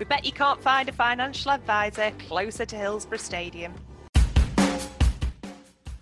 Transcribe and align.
We 0.00 0.06
bet 0.06 0.24
you 0.24 0.32
can't 0.32 0.62
find 0.62 0.88
a 0.88 0.92
financial 0.92 1.50
advisor 1.50 2.10
closer 2.26 2.64
to 2.64 2.74
Hillsborough 2.74 3.18
Stadium. 3.18 3.74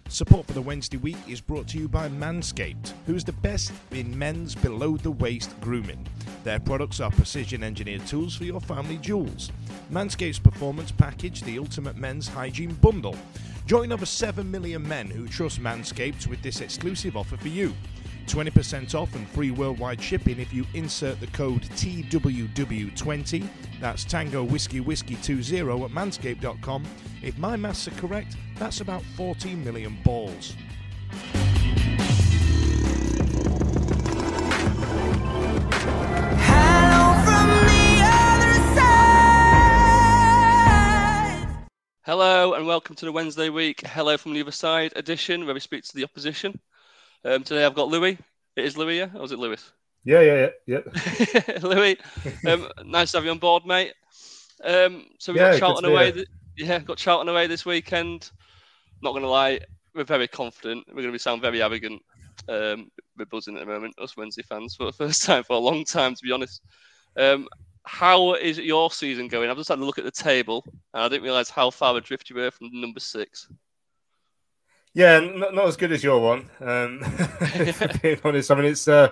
Support 0.09 0.47
for 0.47 0.53
the 0.53 0.63
Wednesday 0.63 0.99
week 0.99 1.17
is 1.27 1.41
brought 1.41 1.67
to 1.69 1.79
you 1.79 1.89
by 1.89 2.09
Manscaped, 2.09 2.93
who 3.07 3.17
is 3.17 3.25
the 3.25 3.33
best 3.33 3.73
in 3.91 4.17
men's 4.17 4.55
below 4.55 4.97
the 4.97 5.11
waist 5.11 5.51
grooming. 5.61 6.07
Their 6.45 6.61
products 6.61 7.01
are 7.01 7.11
precision 7.11 7.65
engineered 7.65 8.07
tools 8.07 8.37
for 8.37 8.45
your 8.45 8.61
family 8.61 8.99
jewels. 8.99 9.51
Manscaped's 9.91 10.39
performance 10.39 10.93
package, 10.93 11.43
the 11.43 11.59
ultimate 11.59 11.97
men's 11.97 12.29
hygiene 12.29 12.75
bundle. 12.75 13.17
Join 13.67 13.91
over 13.91 14.07
7 14.07 14.49
million 14.49 14.87
men 14.87 15.09
who 15.09 15.27
trust 15.27 15.61
Manscaped 15.61 16.29
with 16.29 16.41
this 16.41 16.61
exclusive 16.61 17.17
offer 17.17 17.37
for 17.37 17.49
you. 17.49 17.75
20% 18.29 18.95
off 18.95 19.15
and 19.15 19.27
free 19.31 19.51
worldwide 19.51 20.01
shipping 20.01 20.39
if 20.39 20.53
you 20.53 20.65
insert 20.75 21.19
the 21.19 21.27
code 21.29 21.62
TWW20. 21.62 23.48
That's 23.81 24.05
Tango 24.05 24.45
Whiskey 24.45 24.81
Whiskey 24.81 25.17
20 25.17 25.59
at 25.61 25.91
manscaped.com. 25.91 26.85
If 27.23 27.39
my 27.39 27.57
maths 27.57 27.89
are 27.89 27.93
correct, 27.93 28.37
that's 28.57 28.81
about 28.81 29.03
14 29.17 29.65
million 29.65 29.97
balls. 30.05 30.55
Hello 42.05 42.55
and 42.55 42.67
welcome 42.67 42.97
to 42.97 43.05
the 43.05 43.13
Wednesday 43.13 43.51
week 43.51 43.86
Hello 43.86 44.17
from 44.17 44.33
the 44.33 44.41
Other 44.41 44.51
Side 44.51 44.95
edition 44.97 45.45
where 45.45 45.52
we 45.52 45.61
speak 45.61 45.85
to 45.85 45.95
the 45.95 46.05
opposition. 46.05 46.58
Um, 47.25 47.42
today 47.42 47.67
I've 47.67 47.75
got 47.75 47.89
Louis. 47.89 48.17
It 48.58 48.64
is 48.67 48.77
Louis, 48.77 48.98
yeah? 48.98 49.11
Or 49.14 49.24
is 49.24 49.33
it 49.33 49.39
Lewis? 49.39 49.73
Yeah, 50.05 50.20
yeah, 50.20 50.48
yeah. 50.67 50.79
yeah. 51.46 51.58
Louis, 51.63 51.96
um, 52.46 52.69
nice 52.85 53.13
to 53.13 53.19
have 53.19 53.24
you 53.24 53.30
on 53.30 53.39
board, 53.39 53.67
mate. 53.67 53.92
Um, 54.64 55.07
so 55.19 55.33
we've 55.33 55.41
Yeah, 55.41 55.51
got 55.51 55.52
Charlton 55.52 55.85
away. 55.85 56.13
Th- 56.13 56.29
yeah, 56.57 56.79
got 56.80 56.98
Charlton 56.98 57.29
away 57.29 57.46
this 57.46 57.67
weekend. 57.67 58.30
Not 59.02 59.13
going 59.13 59.23
to 59.23 59.29
lie, 59.29 59.61
we're 59.95 60.05
very 60.05 60.29
confident. 60.29 60.85
We're 60.89 60.95
going 60.95 61.07
to 61.07 61.13
be 61.13 61.19
sound 61.19 61.42
very 61.42 61.63
arrogant. 61.63 62.02
Um, 62.48 62.91
we're 63.19 63.27
buzzing 63.27 63.57
at 63.57 63.61
the 63.61 63.73
moment, 63.73 63.95
us 63.98 64.17
Wednesday 64.17 64.42
fans, 64.42 64.75
for 64.75 64.86
the 64.86 64.92
first 65.05 65.25
time 65.25 65.45
for 65.45 65.55
a 65.55 65.61
long 65.61 65.85
time, 65.85 66.14
to 66.14 66.23
be 66.23 66.33
honest. 66.33 66.63
Um, 67.17 67.48
how 67.85 68.35
is 68.35 68.58
your 68.58 68.90
season 68.90 69.29
going? 69.29 69.51
I've 69.51 69.57
just 69.57 69.69
had 69.70 69.79
a 69.79 69.85
look 69.85 69.98
at 69.98 70.05
the 70.05 70.11
table, 70.11 70.64
and 70.95 71.02
I 71.02 71.08
didn't 71.08 71.25
realise 71.25 71.51
how 71.51 71.70
far 71.70 71.96
adrift 71.96 72.30
you 72.30 72.36
were 72.36 72.51
from 72.51 72.69
number 72.73 73.01
six. 73.01 73.48
Yeah, 74.95 75.21
not, 75.21 75.55
not 75.55 75.67
as 75.67 75.77
good 75.77 75.93
as 75.93 76.03
your 76.03 76.21
one. 76.21 76.51
Um, 76.61 77.01
being 78.03 78.19
honest, 78.25 78.51
I 78.51 78.55
mean 78.55 78.65
it's 78.67 78.89
uh, 78.89 79.11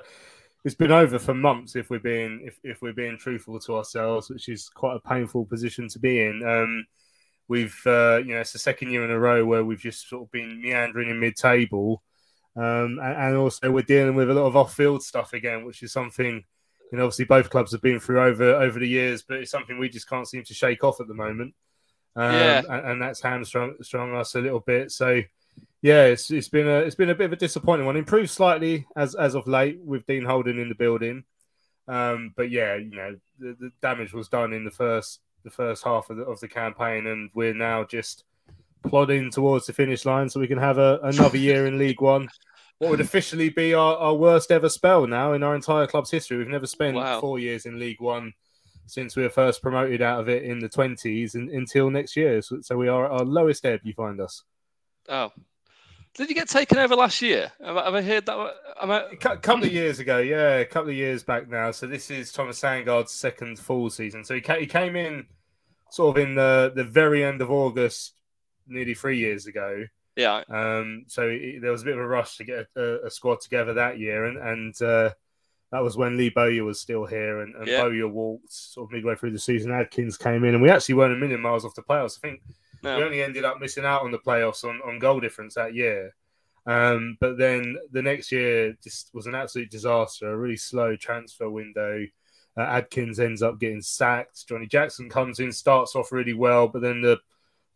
it's 0.64 0.74
been 0.74 0.92
over 0.92 1.18
for 1.18 1.34
months. 1.34 1.76
If 1.76 1.90
we're 1.90 1.98
being 2.00 2.42
if, 2.44 2.58
if 2.64 2.82
we're 2.82 2.92
being 2.92 3.18
truthful 3.18 3.60
to 3.60 3.76
ourselves, 3.76 4.30
which 4.30 4.48
is 4.48 4.68
quite 4.68 4.96
a 4.96 5.08
painful 5.08 5.44
position 5.46 5.88
to 5.88 5.98
be 5.98 6.22
in. 6.22 6.42
Um, 6.46 6.86
we've 7.48 7.78
uh, 7.86 8.18
you 8.24 8.34
know 8.34 8.40
it's 8.40 8.52
the 8.52 8.58
second 8.58 8.90
year 8.90 9.04
in 9.04 9.10
a 9.10 9.18
row 9.18 9.44
where 9.44 9.64
we've 9.64 9.80
just 9.80 10.08
sort 10.08 10.24
of 10.24 10.32
been 10.32 10.60
meandering 10.62 11.10
in 11.10 11.20
mid-table, 11.20 12.02
um, 12.56 12.98
and, 13.02 13.16
and 13.16 13.36
also 13.36 13.70
we're 13.70 13.82
dealing 13.82 14.14
with 14.14 14.30
a 14.30 14.34
lot 14.34 14.46
of 14.46 14.56
off-field 14.56 15.02
stuff 15.02 15.32
again, 15.32 15.64
which 15.64 15.82
is 15.82 15.92
something 15.92 16.44
you 16.92 16.98
know 16.98 17.04
obviously 17.04 17.24
both 17.26 17.50
clubs 17.50 17.72
have 17.72 17.82
been 17.82 18.00
through 18.00 18.20
over 18.20 18.54
over 18.56 18.78
the 18.80 18.88
years, 18.88 19.22
but 19.22 19.38
it's 19.38 19.50
something 19.50 19.78
we 19.78 19.88
just 19.88 20.08
can't 20.08 20.28
seem 20.28 20.42
to 20.44 20.54
shake 20.54 20.82
off 20.84 21.00
at 21.00 21.08
the 21.08 21.14
moment. 21.14 21.54
Um, 22.16 22.32
Yeah. 22.32 22.62
and, 22.68 22.86
and 22.92 23.02
that's 23.02 23.20
hamstrung 23.22 23.74
us 24.16 24.34
a 24.34 24.40
little 24.40 24.60
bit. 24.60 24.90
So 24.90 25.22
yeah, 25.86 26.06
it's 26.06 26.32
it's 26.32 26.48
been 26.48 26.66
a 26.66 26.80
it's 26.80 26.96
been 26.96 27.10
a 27.10 27.14
bit 27.14 27.26
of 27.26 27.32
a 27.32 27.36
disappointing 27.36 27.86
one. 27.86 27.96
Improved 27.96 28.30
slightly 28.30 28.88
as 28.96 29.14
as 29.14 29.36
of 29.36 29.46
late 29.46 29.78
with 29.78 30.04
Dean 30.06 30.24
Holden 30.24 30.58
in 30.58 30.68
the 30.68 30.74
building, 30.74 31.22
um, 31.86 32.32
but 32.36 32.50
yeah, 32.50 32.74
you 32.74 32.90
know 32.90 33.14
the, 33.38 33.56
the 33.60 33.70
damage 33.80 34.12
was 34.12 34.28
done 34.28 34.52
in 34.52 34.64
the 34.64 34.70
first 34.72 35.20
the 35.44 35.50
first 35.50 35.84
half 35.84 36.10
of 36.10 36.16
the, 36.16 36.24
of 36.24 36.40
the 36.40 36.48
campaign, 36.48 37.06
and 37.06 37.30
we're 37.34 37.54
now 37.54 37.84
just 37.84 38.24
plodding 38.82 39.30
towards 39.30 39.66
the 39.66 39.72
finish 39.72 40.04
line 40.04 40.28
so 40.28 40.40
we 40.40 40.48
can 40.48 40.58
have 40.58 40.78
a, 40.78 40.98
another 41.04 41.38
year 41.38 41.68
in 41.68 41.78
League 41.78 42.00
One. 42.00 42.28
What 42.78 42.90
would 42.90 43.00
officially 43.00 43.50
be 43.50 43.72
our, 43.72 43.96
our 43.96 44.14
worst 44.14 44.50
ever 44.50 44.68
spell 44.68 45.06
now 45.06 45.34
in 45.34 45.44
our 45.44 45.54
entire 45.54 45.86
club's 45.86 46.10
history. 46.10 46.36
We've 46.36 46.48
never 46.48 46.66
spent 46.66 46.96
Wow. 46.96 47.20
four 47.20 47.38
years 47.38 47.64
in 47.64 47.78
League 47.78 48.00
One 48.00 48.34
since 48.86 49.14
we 49.14 49.22
were 49.22 49.30
first 49.30 49.62
promoted 49.62 50.02
out 50.02 50.18
of 50.18 50.28
it 50.28 50.42
in 50.42 50.58
the 50.58 50.68
twenties 50.68 51.36
and 51.36 51.48
until 51.48 51.90
next 51.90 52.16
year. 52.16 52.42
So, 52.42 52.60
so 52.60 52.76
we 52.76 52.88
are 52.88 53.04
at 53.06 53.12
our 53.12 53.24
lowest 53.24 53.64
ebb. 53.64 53.82
You 53.84 53.92
find 53.92 54.20
us. 54.20 54.42
Oh. 55.08 55.30
Did 56.16 56.28
you 56.30 56.34
get 56.34 56.48
taken 56.48 56.78
over 56.78 56.96
last 56.96 57.20
year? 57.20 57.52
Have 57.62 57.76
I, 57.76 57.84
have 57.84 57.94
I 57.94 58.02
heard 58.02 58.26
that? 58.26 58.54
I... 58.80 59.02
A 59.10 59.16
couple 59.16 59.64
of 59.64 59.72
years 59.72 59.98
ago, 59.98 60.18
yeah, 60.18 60.56
a 60.56 60.64
couple 60.64 60.88
of 60.88 60.96
years 60.96 61.22
back 61.22 61.48
now. 61.48 61.70
So 61.72 61.86
this 61.86 62.10
is 62.10 62.32
Thomas 62.32 62.58
Sandgaard's 62.58 63.12
second 63.12 63.58
full 63.58 63.90
season. 63.90 64.24
So 64.24 64.34
he, 64.34 64.42
he 64.60 64.66
came 64.66 64.96
in 64.96 65.26
sort 65.90 66.16
of 66.16 66.24
in 66.24 66.34
the, 66.34 66.72
the 66.74 66.84
very 66.84 67.22
end 67.22 67.42
of 67.42 67.50
August, 67.50 68.14
nearly 68.66 68.94
three 68.94 69.18
years 69.18 69.46
ago. 69.46 69.84
Yeah. 70.16 70.42
Um, 70.48 71.04
so 71.08 71.28
it, 71.28 71.60
there 71.60 71.70
was 71.70 71.82
a 71.82 71.84
bit 71.84 71.94
of 71.94 72.00
a 72.00 72.06
rush 72.06 72.38
to 72.38 72.44
get 72.44 72.66
a, 72.76 73.06
a 73.06 73.10
squad 73.10 73.42
together 73.42 73.74
that 73.74 73.98
year, 73.98 74.24
and 74.24 74.38
and 74.38 74.82
uh, 74.82 75.10
that 75.70 75.82
was 75.82 75.96
when 75.96 76.16
Lee 76.16 76.30
Bowyer 76.30 76.64
was 76.64 76.80
still 76.80 77.04
here, 77.04 77.42
and, 77.42 77.54
and 77.54 77.66
Yeah. 77.66 77.82
Bowyer 77.82 78.08
walked 78.08 78.50
sort 78.50 78.88
of 78.88 78.92
midway 78.92 79.14
through 79.14 79.32
the 79.32 79.38
season. 79.38 79.72
Adkins 79.72 80.16
came 80.16 80.44
in, 80.44 80.54
and 80.54 80.62
we 80.62 80.70
actually 80.70 80.94
weren't 80.94 81.12
a 81.12 81.18
million 81.18 81.42
miles 81.42 81.66
off 81.66 81.74
the 81.74 81.82
playoffs. 81.82 82.18
I 82.18 82.28
think 82.28 82.42
No. 82.82 82.98
we 82.98 83.04
only 83.04 83.22
ended 83.22 83.44
up 83.44 83.60
missing 83.60 83.84
out 83.84 84.02
on 84.02 84.10
the 84.10 84.18
playoffs 84.18 84.64
on, 84.64 84.80
on 84.86 84.98
goal 84.98 85.20
difference 85.20 85.54
that 85.54 85.74
year. 85.74 86.14
Um, 86.66 87.16
but 87.20 87.38
then 87.38 87.76
the 87.92 88.02
next 88.02 88.32
year 88.32 88.76
just 88.82 89.10
was 89.14 89.26
an 89.26 89.34
absolute 89.34 89.70
disaster, 89.70 90.32
a 90.32 90.36
really 90.36 90.56
slow 90.56 90.96
transfer 90.96 91.48
window. 91.48 92.06
Uh, 92.56 92.62
Adkins 92.62 93.20
ends 93.20 93.42
up 93.42 93.60
getting 93.60 93.82
sacked. 93.82 94.48
Johnny 94.48 94.66
Jackson 94.66 95.08
comes 95.08 95.38
in, 95.38 95.52
starts 95.52 95.94
off 95.94 96.10
really 96.10 96.32
well, 96.32 96.68
but 96.68 96.82
then 96.82 97.00
the 97.02 97.18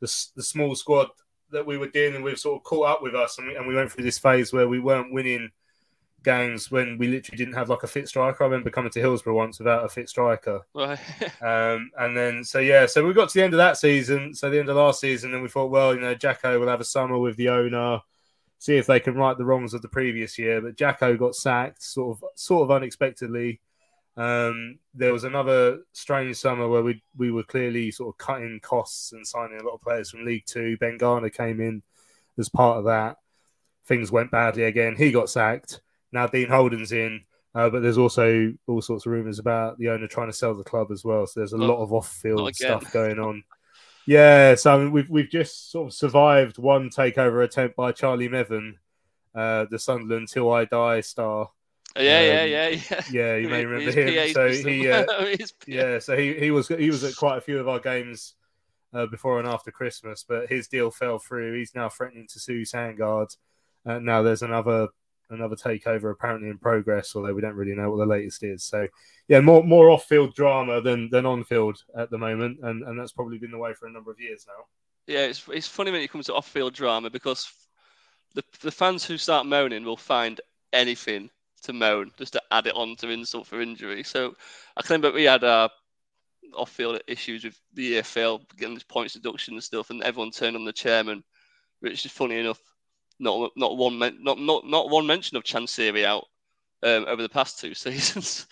the, 0.00 0.26
the 0.34 0.42
small 0.42 0.74
squad 0.74 1.08
that 1.50 1.66
we 1.66 1.76
were 1.76 1.88
dealing 1.88 2.22
with 2.22 2.38
sort 2.38 2.58
of 2.58 2.64
caught 2.64 2.88
up 2.88 3.02
with 3.02 3.14
us, 3.14 3.38
and 3.38 3.48
we, 3.48 3.56
and 3.56 3.66
we 3.66 3.74
went 3.74 3.92
through 3.92 4.04
this 4.04 4.18
phase 4.18 4.52
where 4.52 4.68
we 4.68 4.80
weren't 4.80 5.12
winning 5.12 5.50
games 6.22 6.70
when 6.70 6.98
we 6.98 7.08
literally 7.08 7.38
didn't 7.38 7.54
have 7.54 7.68
like 7.68 7.82
a 7.82 7.86
fit 7.86 8.08
striker. 8.08 8.42
I 8.42 8.46
remember 8.46 8.70
coming 8.70 8.90
to 8.92 9.00
Hillsborough 9.00 9.34
once 9.34 9.58
without 9.58 9.84
a 9.84 9.88
fit 9.88 10.08
striker. 10.08 10.62
Right. 10.74 10.98
Um, 11.42 11.90
and 11.98 12.14
then, 12.14 12.44
so 12.44 12.58
yeah, 12.58 12.84
so 12.84 13.06
we 13.06 13.14
got 13.14 13.30
to 13.30 13.38
the 13.38 13.44
end 13.44 13.54
of 13.54 13.58
that 13.58 13.78
season, 13.78 14.34
so 14.34 14.50
the 14.50 14.58
end 14.58 14.68
of 14.68 14.76
last 14.76 15.00
season, 15.00 15.32
and 15.32 15.42
we 15.42 15.48
thought, 15.48 15.70
well, 15.70 15.94
you 15.94 16.00
know, 16.00 16.14
Jacko 16.14 16.60
will 16.60 16.68
have 16.68 16.80
a 16.80 16.84
summer 16.84 17.18
with 17.18 17.36
the 17.36 17.48
owner, 17.48 18.00
see 18.58 18.76
if 18.76 18.86
they 18.86 19.00
can 19.00 19.14
right 19.14 19.36
the 19.36 19.44
wrongs 19.44 19.72
of 19.72 19.80
the 19.80 19.88
previous 19.88 20.38
year. 20.38 20.60
But 20.60 20.76
Jacko 20.76 21.16
got 21.16 21.34
sacked, 21.34 21.82
sort 21.82 22.18
of, 22.18 22.24
sort 22.36 22.64
of 22.64 22.70
unexpectedly. 22.70 23.60
Um, 24.16 24.78
there 24.92 25.14
was 25.14 25.24
another 25.24 25.78
strange 25.92 26.36
summer 26.36 26.68
where 26.68 26.82
we 26.82 27.02
we 27.16 27.30
were 27.30 27.42
clearly 27.42 27.90
sort 27.90 28.14
of 28.14 28.18
cutting 28.18 28.60
costs 28.60 29.12
and 29.12 29.26
signing 29.26 29.58
a 29.58 29.64
lot 29.64 29.74
of 29.74 29.80
players 29.80 30.10
from 30.10 30.26
League 30.26 30.44
Two. 30.46 30.76
Ben 30.76 30.98
Garner 30.98 31.30
came 31.30 31.60
in 31.60 31.82
as 32.38 32.50
part 32.50 32.78
of 32.78 32.84
that. 32.84 33.16
Things 33.86 34.12
went 34.12 34.30
badly 34.30 34.64
again. 34.64 34.94
He 34.96 35.10
got 35.10 35.30
sacked. 35.30 35.80
Now 36.12 36.26
Dean 36.26 36.48
Holden's 36.48 36.92
in, 36.92 37.22
uh, 37.54 37.70
but 37.70 37.82
there's 37.82 37.98
also 37.98 38.52
all 38.66 38.82
sorts 38.82 39.06
of 39.06 39.12
rumours 39.12 39.38
about 39.38 39.78
the 39.78 39.88
owner 39.90 40.06
trying 40.06 40.28
to 40.28 40.32
sell 40.36 40.54
the 40.54 40.64
club 40.64 40.90
as 40.92 41.04
well. 41.04 41.26
So 41.26 41.40
there's 41.40 41.52
a 41.52 41.58
Oh, 41.58 41.66
lot 41.66 41.82
of 41.82 41.92
off-field 41.92 42.54
stuff 42.56 42.90
going 42.90 43.18
on. 43.18 43.44
Yeah, 44.06 44.54
so 44.56 44.74
I 44.74 44.78
mean, 44.78 44.92
we've 44.92 45.08
we've 45.10 45.30
just 45.30 45.70
sort 45.70 45.88
of 45.88 45.94
survived 45.94 46.58
one 46.58 46.90
takeover 46.90 47.44
attempt 47.44 47.76
by 47.76 47.92
Charlie 47.92 48.28
Methven, 48.28 48.74
uh, 49.34 49.66
the 49.70 49.78
Sunderland 49.78 50.28
"Till 50.28 50.52
I 50.52 50.64
Die" 50.66 51.00
star. 51.02 51.50
Yeah, 51.96 52.20
yeah, 52.20 52.44
Um, 52.44 52.44
yeah, 52.44 52.68
yeah. 52.68 53.00
Yeah, 53.06 53.36
you 53.36 53.48
may 53.48 53.64
remember 53.66 53.92
him. 53.92 54.24
So 54.24 54.56
he, 54.62 54.88
uh, 54.90 55.06
yeah, 55.66 55.98
so 55.98 56.16
he, 56.16 56.34
he 56.38 56.50
was 56.50 56.68
he 56.68 56.90
was 56.90 57.04
at 57.04 57.16
quite 57.16 57.38
a 57.38 57.42
few 57.42 57.58
of 57.58 57.68
our 57.68 57.80
games 57.80 58.34
uh, 58.94 59.06
before 59.06 59.38
and 59.40 59.48
after 59.48 59.70
Christmas, 59.70 60.24
but 60.28 60.48
his 60.50 60.68
deal 60.68 60.90
fell 60.90 61.18
through. 61.18 61.58
He's 61.58 61.74
now 61.74 61.88
threatening 61.88 62.28
to 62.32 62.40
sue 62.40 62.62
Sandgaard. 62.62 63.36
Uh, 63.86 63.98
now 64.00 64.22
there's 64.22 64.42
another 64.42 64.88
another 65.30 65.56
takeover 65.56 66.10
apparently 66.10 66.48
in 66.48 66.58
progress, 66.58 67.14
although 67.14 67.34
we 67.34 67.40
don't 67.40 67.56
really 67.56 67.74
know 67.74 67.90
what 67.90 67.98
the 67.98 68.06
latest 68.06 68.42
is. 68.42 68.64
So 68.64 68.86
yeah, 69.28 69.40
more 69.40 69.62
more 69.62 69.90
off 69.90 70.04
field 70.04 70.34
drama 70.34 70.80
than 70.80 71.08
than 71.10 71.26
on 71.26 71.44
field 71.44 71.82
at 71.96 72.10
the 72.10 72.18
moment, 72.18 72.58
and 72.62 72.82
and 72.82 72.98
that's 72.98 73.12
probably 73.12 73.38
been 73.38 73.50
the 73.50 73.58
way 73.58 73.74
for 73.74 73.86
a 73.86 73.92
number 73.92 74.10
of 74.10 74.20
years 74.20 74.46
now. 74.46 74.64
Yeah, 75.06 75.26
it's 75.26 75.46
it's 75.48 75.66
funny 75.66 75.90
when 75.90 76.02
it 76.02 76.10
comes 76.10 76.26
to 76.26 76.34
off-field 76.34 76.72
drama 76.72 77.10
because 77.10 77.52
the 78.34 78.44
the 78.60 78.70
fans 78.70 79.04
who 79.04 79.18
start 79.18 79.46
moaning 79.46 79.84
will 79.84 79.96
find 79.96 80.40
anything 80.72 81.30
to 81.62 81.72
moan 81.72 82.12
just 82.16 82.32
to 82.34 82.42
add 82.52 82.68
it 82.68 82.74
on 82.74 82.96
to 82.96 83.08
insult 83.08 83.46
for 83.46 83.60
injury. 83.60 84.02
So 84.02 84.36
I 84.76 84.82
can 84.82 84.94
remember 84.94 85.12
we 85.12 85.24
had 85.24 85.44
our 85.44 85.68
off-field 86.54 87.00
issues 87.06 87.44
with 87.44 87.60
the 87.74 87.94
EFL 87.94 88.40
getting 88.56 88.74
this 88.74 88.84
points 88.84 89.14
deduction 89.14 89.54
and 89.54 89.64
stuff, 89.64 89.90
and 89.90 90.02
everyone 90.02 90.30
turned 90.30 90.56
on 90.56 90.64
the 90.64 90.72
chairman, 90.72 91.24
which 91.80 92.04
is 92.04 92.12
funny 92.12 92.38
enough. 92.38 92.60
Not 93.20 93.52
not 93.56 93.76
one 93.76 93.98
men, 93.98 94.18
not 94.20 94.38
not 94.38 94.66
not 94.66 94.90
one 94.90 95.06
mention 95.06 95.36
of 95.36 95.44
Chansiri 95.44 96.04
out 96.04 96.24
um, 96.82 97.04
over 97.06 97.22
the 97.22 97.28
past 97.28 97.60
two 97.60 97.74
seasons. 97.84 98.46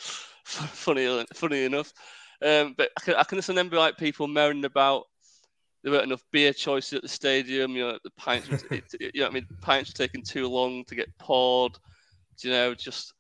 funny 0.44 1.25
funny 1.35 1.65
enough, 1.65 1.93
um, 2.44 2.75
but 2.76 2.91
I 2.97 3.00
can, 3.00 3.15
I 3.15 3.25
can 3.25 3.38
just 3.38 3.49
remember 3.49 3.76
like 3.79 3.97
people 3.97 4.29
moaning 4.29 4.65
about 4.65 5.05
there 5.82 5.93
weren't 5.93 6.05
enough 6.05 6.25
beer 6.32 6.53
choices 6.53 6.93
at 6.94 7.03
the 7.03 7.09
stadium. 7.09 7.73
You 7.76 7.88
know, 7.88 7.99
the 8.05 8.11
pints, 8.17 8.49
it, 8.70 8.85
you 9.00 9.11
know, 9.20 9.26
what 9.26 9.31
I 9.31 9.35
mean, 9.35 9.47
pints 9.62 9.91
were 9.91 10.06
taking 10.06 10.23
too 10.23 10.49
long 10.49 10.85
to 10.85 10.94
get 10.94 11.17
poured. 11.19 11.79
You 12.41 12.50
know, 12.50 12.75
just 12.75 13.15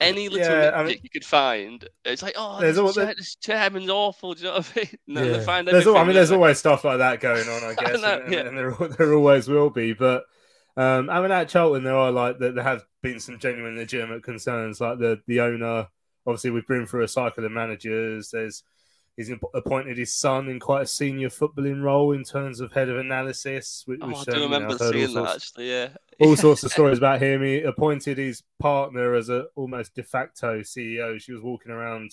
any 0.00 0.28
little 0.28 0.46
Yeah, 0.46 0.72
I 0.74 0.84
mean- 0.84 0.98
you 1.02 1.10
could 1.10 1.24
find. 1.24 1.88
It's 2.04 2.22
like, 2.22 2.34
oh, 2.36 2.60
There's 2.60 2.76
this, 2.76 2.82
all- 2.84 2.92
chair, 2.92 3.14
this 3.16 3.34
chairman's 3.36 3.88
awful. 3.90 4.34
Do 4.34 4.40
you 4.42 4.48
know 4.48 4.56
what 4.56 4.72
I 4.76 4.78
mean? 4.80 4.88
No, 5.06 5.32
they 5.32 5.44
find 5.44 5.66
There's 5.66 5.86
al- 5.86 5.96
I 5.96 6.04
mean, 6.04 6.14
there's 6.14 6.30
always 6.32 6.58
stuff 6.58 6.84
like 6.84 6.98
that 6.98 7.20
going 7.20 7.48
on, 7.48 7.62
I 7.64 7.68
I 7.70 7.74
guess, 7.74 8.02
know, 8.02 8.20
and, 8.24 8.32
yeah. 8.32 8.40
and 8.40 8.56
there, 8.58 8.72
there 8.98 9.14
always 9.14 9.48
will 9.48 9.70
be. 9.70 9.92
But 9.94 10.24
um, 10.76 11.08
I 11.08 11.20
mean, 11.20 11.30
at 11.30 11.48
Charlton, 11.48 11.84
there 11.84 11.96
are 11.96 12.10
like 12.10 12.38
there 12.38 12.52
there 12.52 12.64
have 12.64 12.84
been 13.02 13.18
some 13.18 13.38
genuine, 13.38 13.76
legitimate 13.76 14.22
concerns, 14.22 14.80
like 14.80 14.98
the 14.98 15.20
the 15.26 15.40
owner. 15.40 15.88
Obviously, 16.26 16.50
we've 16.50 16.66
been 16.66 16.86
through 16.86 17.04
a 17.04 17.08
cycle 17.08 17.44
of 17.44 17.52
managers. 17.52 18.30
There's 18.30 18.62
he's 19.16 19.30
appointed 19.54 19.96
his 19.96 20.12
son 20.12 20.48
in 20.48 20.60
quite 20.60 20.82
a 20.82 20.86
senior 20.86 21.30
footballing 21.30 21.82
role 21.82 22.12
in 22.12 22.24
terms 22.24 22.60
of 22.60 22.72
head 22.72 22.88
of 22.90 22.98
analysis. 22.98 23.84
Which, 23.86 24.00
Oh, 24.02 24.08
which, 24.08 24.16
I 24.16 24.20
um, 24.20 24.24
do 24.24 24.32
you 24.32 24.36
know, 24.36 24.42
remember 24.44 24.72
heard 24.72 24.82
all 24.82 24.92
seeing 24.92 25.14
that 25.14 25.34
actually. 25.36 25.70
Yeah, 25.70 25.88
all 26.20 26.36
sorts 26.36 26.62
of 26.64 26.72
stories 26.72 26.98
about 26.98 27.22
him. 27.22 27.42
He 27.42 27.62
appointed 27.62 28.18
his 28.18 28.42
partner 28.58 29.14
as 29.14 29.30
a 29.30 29.46
almost 29.54 29.94
de 29.94 30.02
facto 30.02 30.60
CEO. 30.60 31.20
She 31.20 31.32
was 31.32 31.42
walking 31.42 31.72
around 31.72 32.10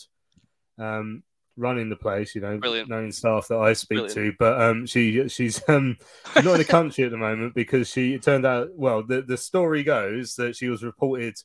um, 0.78 1.24
running 1.58 1.90
the 1.90 1.96
place, 1.96 2.36
you 2.36 2.42
know, 2.42 2.58
Brilliant. 2.58 2.90
knowing 2.90 3.12
staff 3.12 3.48
that 3.48 3.58
I 3.58 3.74
speak 3.74 4.00
Brilliant. 4.00 4.16
to. 4.16 4.34
But 4.40 4.62
um, 4.62 4.86
she 4.86 5.28
she's 5.30 5.62
um, 5.70 5.98
she's 6.34 6.44
not 6.44 6.54
in 6.54 6.58
the 6.60 6.66
country 6.68 7.04
at 7.04 7.12
the 7.12 7.18
moment 7.18 7.54
because 7.54 7.90
she 7.90 8.16
it 8.16 8.24
turned 8.24 8.46
out 8.46 8.70
well. 8.76 9.04
The 9.04 9.22
the 9.22 9.38
story 9.38 9.84
goes 9.84 10.36
that 10.36 10.56
she 10.56 10.70
was 10.70 10.84
reported 10.84 11.36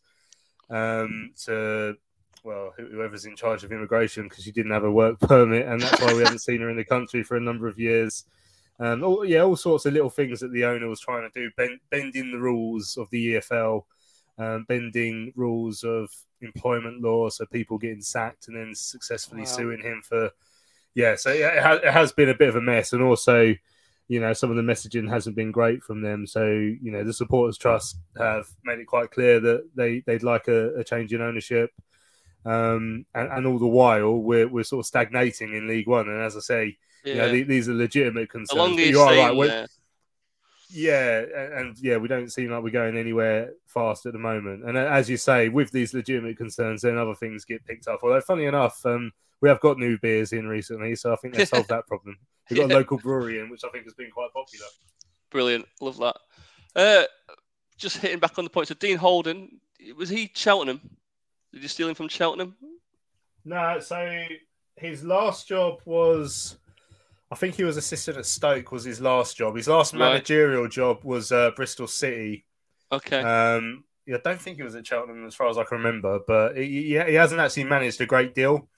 um, 0.70 1.32
to. 1.44 1.96
Well, 2.44 2.72
whoever's 2.78 3.26
in 3.26 3.34
charge 3.34 3.64
of 3.64 3.72
immigration 3.72 4.22
because 4.22 4.44
she 4.44 4.52
didn't 4.52 4.70
have 4.70 4.84
a 4.84 4.90
work 4.90 5.18
permit, 5.20 5.66
and 5.66 5.80
that's 5.80 6.00
why 6.00 6.14
we 6.14 6.22
haven't 6.22 6.38
seen 6.38 6.60
her 6.60 6.70
in 6.70 6.76
the 6.76 6.84
country 6.84 7.22
for 7.22 7.36
a 7.36 7.40
number 7.40 7.66
of 7.66 7.78
years. 7.78 8.24
Um, 8.78 9.02
all, 9.02 9.24
yeah, 9.24 9.40
all 9.40 9.56
sorts 9.56 9.86
of 9.86 9.92
little 9.92 10.08
things 10.08 10.38
that 10.40 10.52
the 10.52 10.64
owner 10.64 10.88
was 10.88 11.00
trying 11.00 11.28
to 11.28 11.40
do, 11.40 11.50
bend, 11.56 11.80
bending 11.90 12.30
the 12.30 12.38
rules 12.38 12.96
of 12.96 13.10
the 13.10 13.34
EFL, 13.34 13.82
um, 14.38 14.64
bending 14.68 15.32
rules 15.36 15.84
of 15.84 16.10
employment 16.40 17.02
law, 17.02 17.28
so 17.28 17.44
people 17.46 17.78
getting 17.78 18.00
sacked 18.00 18.48
and 18.48 18.56
then 18.56 18.74
successfully 18.74 19.40
Wow. 19.42 19.46
suing 19.46 19.82
him 19.82 20.02
for. 20.04 20.30
Yeah, 20.94 21.16
so 21.16 21.32
yeah, 21.32 21.48
it, 21.56 21.62
ha- 21.62 21.80
it 21.88 21.92
has 21.92 22.12
been 22.12 22.28
a 22.28 22.34
bit 22.34 22.48
of 22.48 22.56
a 22.56 22.60
mess, 22.60 22.92
and 22.92 23.02
also, 23.02 23.54
you 24.08 24.20
know, 24.20 24.32
some 24.32 24.50
of 24.50 24.56
the 24.56 24.62
messaging 24.62 25.08
hasn't 25.08 25.36
been 25.36 25.52
great 25.52 25.82
from 25.82 26.00
them. 26.02 26.26
So 26.26 26.46
you 26.46 26.90
know, 26.90 27.04
the 27.04 27.12
supporters 27.12 27.58
trust 27.58 27.98
have 28.16 28.46
made 28.64 28.78
it 28.78 28.86
quite 28.86 29.10
clear 29.10 29.38
that 29.40 29.68
they 29.74 30.00
they'd 30.06 30.22
like 30.22 30.48
a, 30.48 30.74
a 30.76 30.84
change 30.84 31.12
in 31.12 31.20
ownership. 31.20 31.70
Um, 32.44 33.04
and, 33.14 33.30
and 33.30 33.46
all 33.46 33.58
the 33.58 33.66
while, 33.66 34.16
we're, 34.16 34.48
we're 34.48 34.64
sort 34.64 34.80
of 34.80 34.86
stagnating 34.86 35.52
in 35.54 35.68
League 35.68 35.86
One. 35.88 36.08
And 36.08 36.22
as 36.22 36.36
I 36.36 36.40
say, 36.40 36.78
yeah. 37.04 37.12
you 37.12 37.18
know, 37.18 37.32
the- 37.32 37.42
these 37.42 37.68
are 37.68 37.74
legitimate 37.74 38.30
concerns. 38.30 38.56
Along 38.56 38.70
but 38.70 38.76
the 38.76 38.88
you 38.88 39.00
are 39.00 39.14
right. 39.14 39.36
when-. 39.36 39.66
Yeah, 40.68 41.18
and, 41.36 41.52
and 41.54 41.78
yeah, 41.78 41.96
we 41.96 42.08
don't 42.08 42.30
seem 42.32 42.50
like 42.50 42.62
we're 42.62 42.70
going 42.70 42.96
anywhere 42.96 43.52
fast 43.66 44.06
at 44.06 44.12
the 44.12 44.18
moment. 44.18 44.64
And 44.64 44.76
as 44.76 45.08
you 45.08 45.16
say, 45.16 45.48
with 45.48 45.70
these 45.70 45.94
legitimate 45.94 46.36
concerns, 46.36 46.82
then 46.82 46.98
other 46.98 47.14
things 47.14 47.44
get 47.44 47.64
picked 47.64 47.88
up. 47.88 48.00
Although, 48.02 48.20
funny 48.20 48.44
enough, 48.44 48.84
um, 48.84 49.12
we 49.40 49.48
have 49.48 49.60
got 49.60 49.78
new 49.78 49.98
beers 49.98 50.32
in 50.32 50.46
recently, 50.46 50.94
so 50.96 51.12
I 51.12 51.16
think 51.16 51.34
they 51.34 51.44
solved 51.44 51.68
that 51.70 51.86
problem. 51.86 52.18
We've 52.50 52.58
got 52.58 52.68
Yeah. 52.70 52.76
a 52.76 52.78
local 52.78 52.98
brewery 52.98 53.38
in, 53.40 53.50
which 53.50 53.62
I 53.64 53.68
think 53.70 53.84
has 53.84 53.94
been 53.94 54.10
quite 54.10 54.32
popular. 54.32 54.66
Brilliant. 55.30 55.66
Love 55.80 55.98
that. 55.98 56.16
Uh, 56.74 57.04
just 57.76 57.98
hitting 57.98 58.18
back 58.18 58.38
on 58.38 58.44
the 58.44 58.50
points 58.50 58.70
of 58.70 58.78
Dean 58.78 58.96
Holden. 58.96 59.60
Was 59.96 60.08
he 60.08 60.30
Cheltenham? 60.34 60.80
Did 61.52 61.62
you 61.62 61.68
steal 61.68 61.88
him 61.88 61.94
from 61.94 62.08
Cheltenham? 62.08 62.56
No, 63.44 63.78
so 63.80 64.24
his 64.76 65.04
last 65.04 65.48
job 65.48 65.80
was, 65.84 66.56
I 67.30 67.34
think 67.34 67.54
he 67.56 67.64
was 67.64 67.76
assistant 67.76 68.16
at 68.16 68.26
Stoke. 68.26 68.72
Was 68.72 68.84
his 68.84 69.00
last 69.00 69.36
job. 69.36 69.56
His 69.56 69.68
last 69.68 69.92
Right. 69.92 69.98
managerial 70.00 70.68
job 70.68 71.04
was 71.04 71.30
uh, 71.30 71.50
Bristol 71.56 71.86
City. 71.86 72.46
Okay. 72.90 73.20
Um, 73.20 73.84
yeah, 74.06 74.16
I 74.16 74.20
don't 74.24 74.40
think 74.40 74.56
he 74.56 74.62
was 74.62 74.74
at 74.74 74.86
Cheltenham 74.86 75.26
as 75.26 75.34
far 75.34 75.48
as 75.48 75.58
I 75.58 75.64
can 75.64 75.78
remember, 75.78 76.20
but 76.26 76.56
he, 76.56 76.64
he 76.64 76.98
he 76.98 77.14
hasn't 77.14 77.40
actually 77.40 77.64
managed 77.64 78.00
a 78.00 78.06
great 78.06 78.34
deal. 78.34 78.68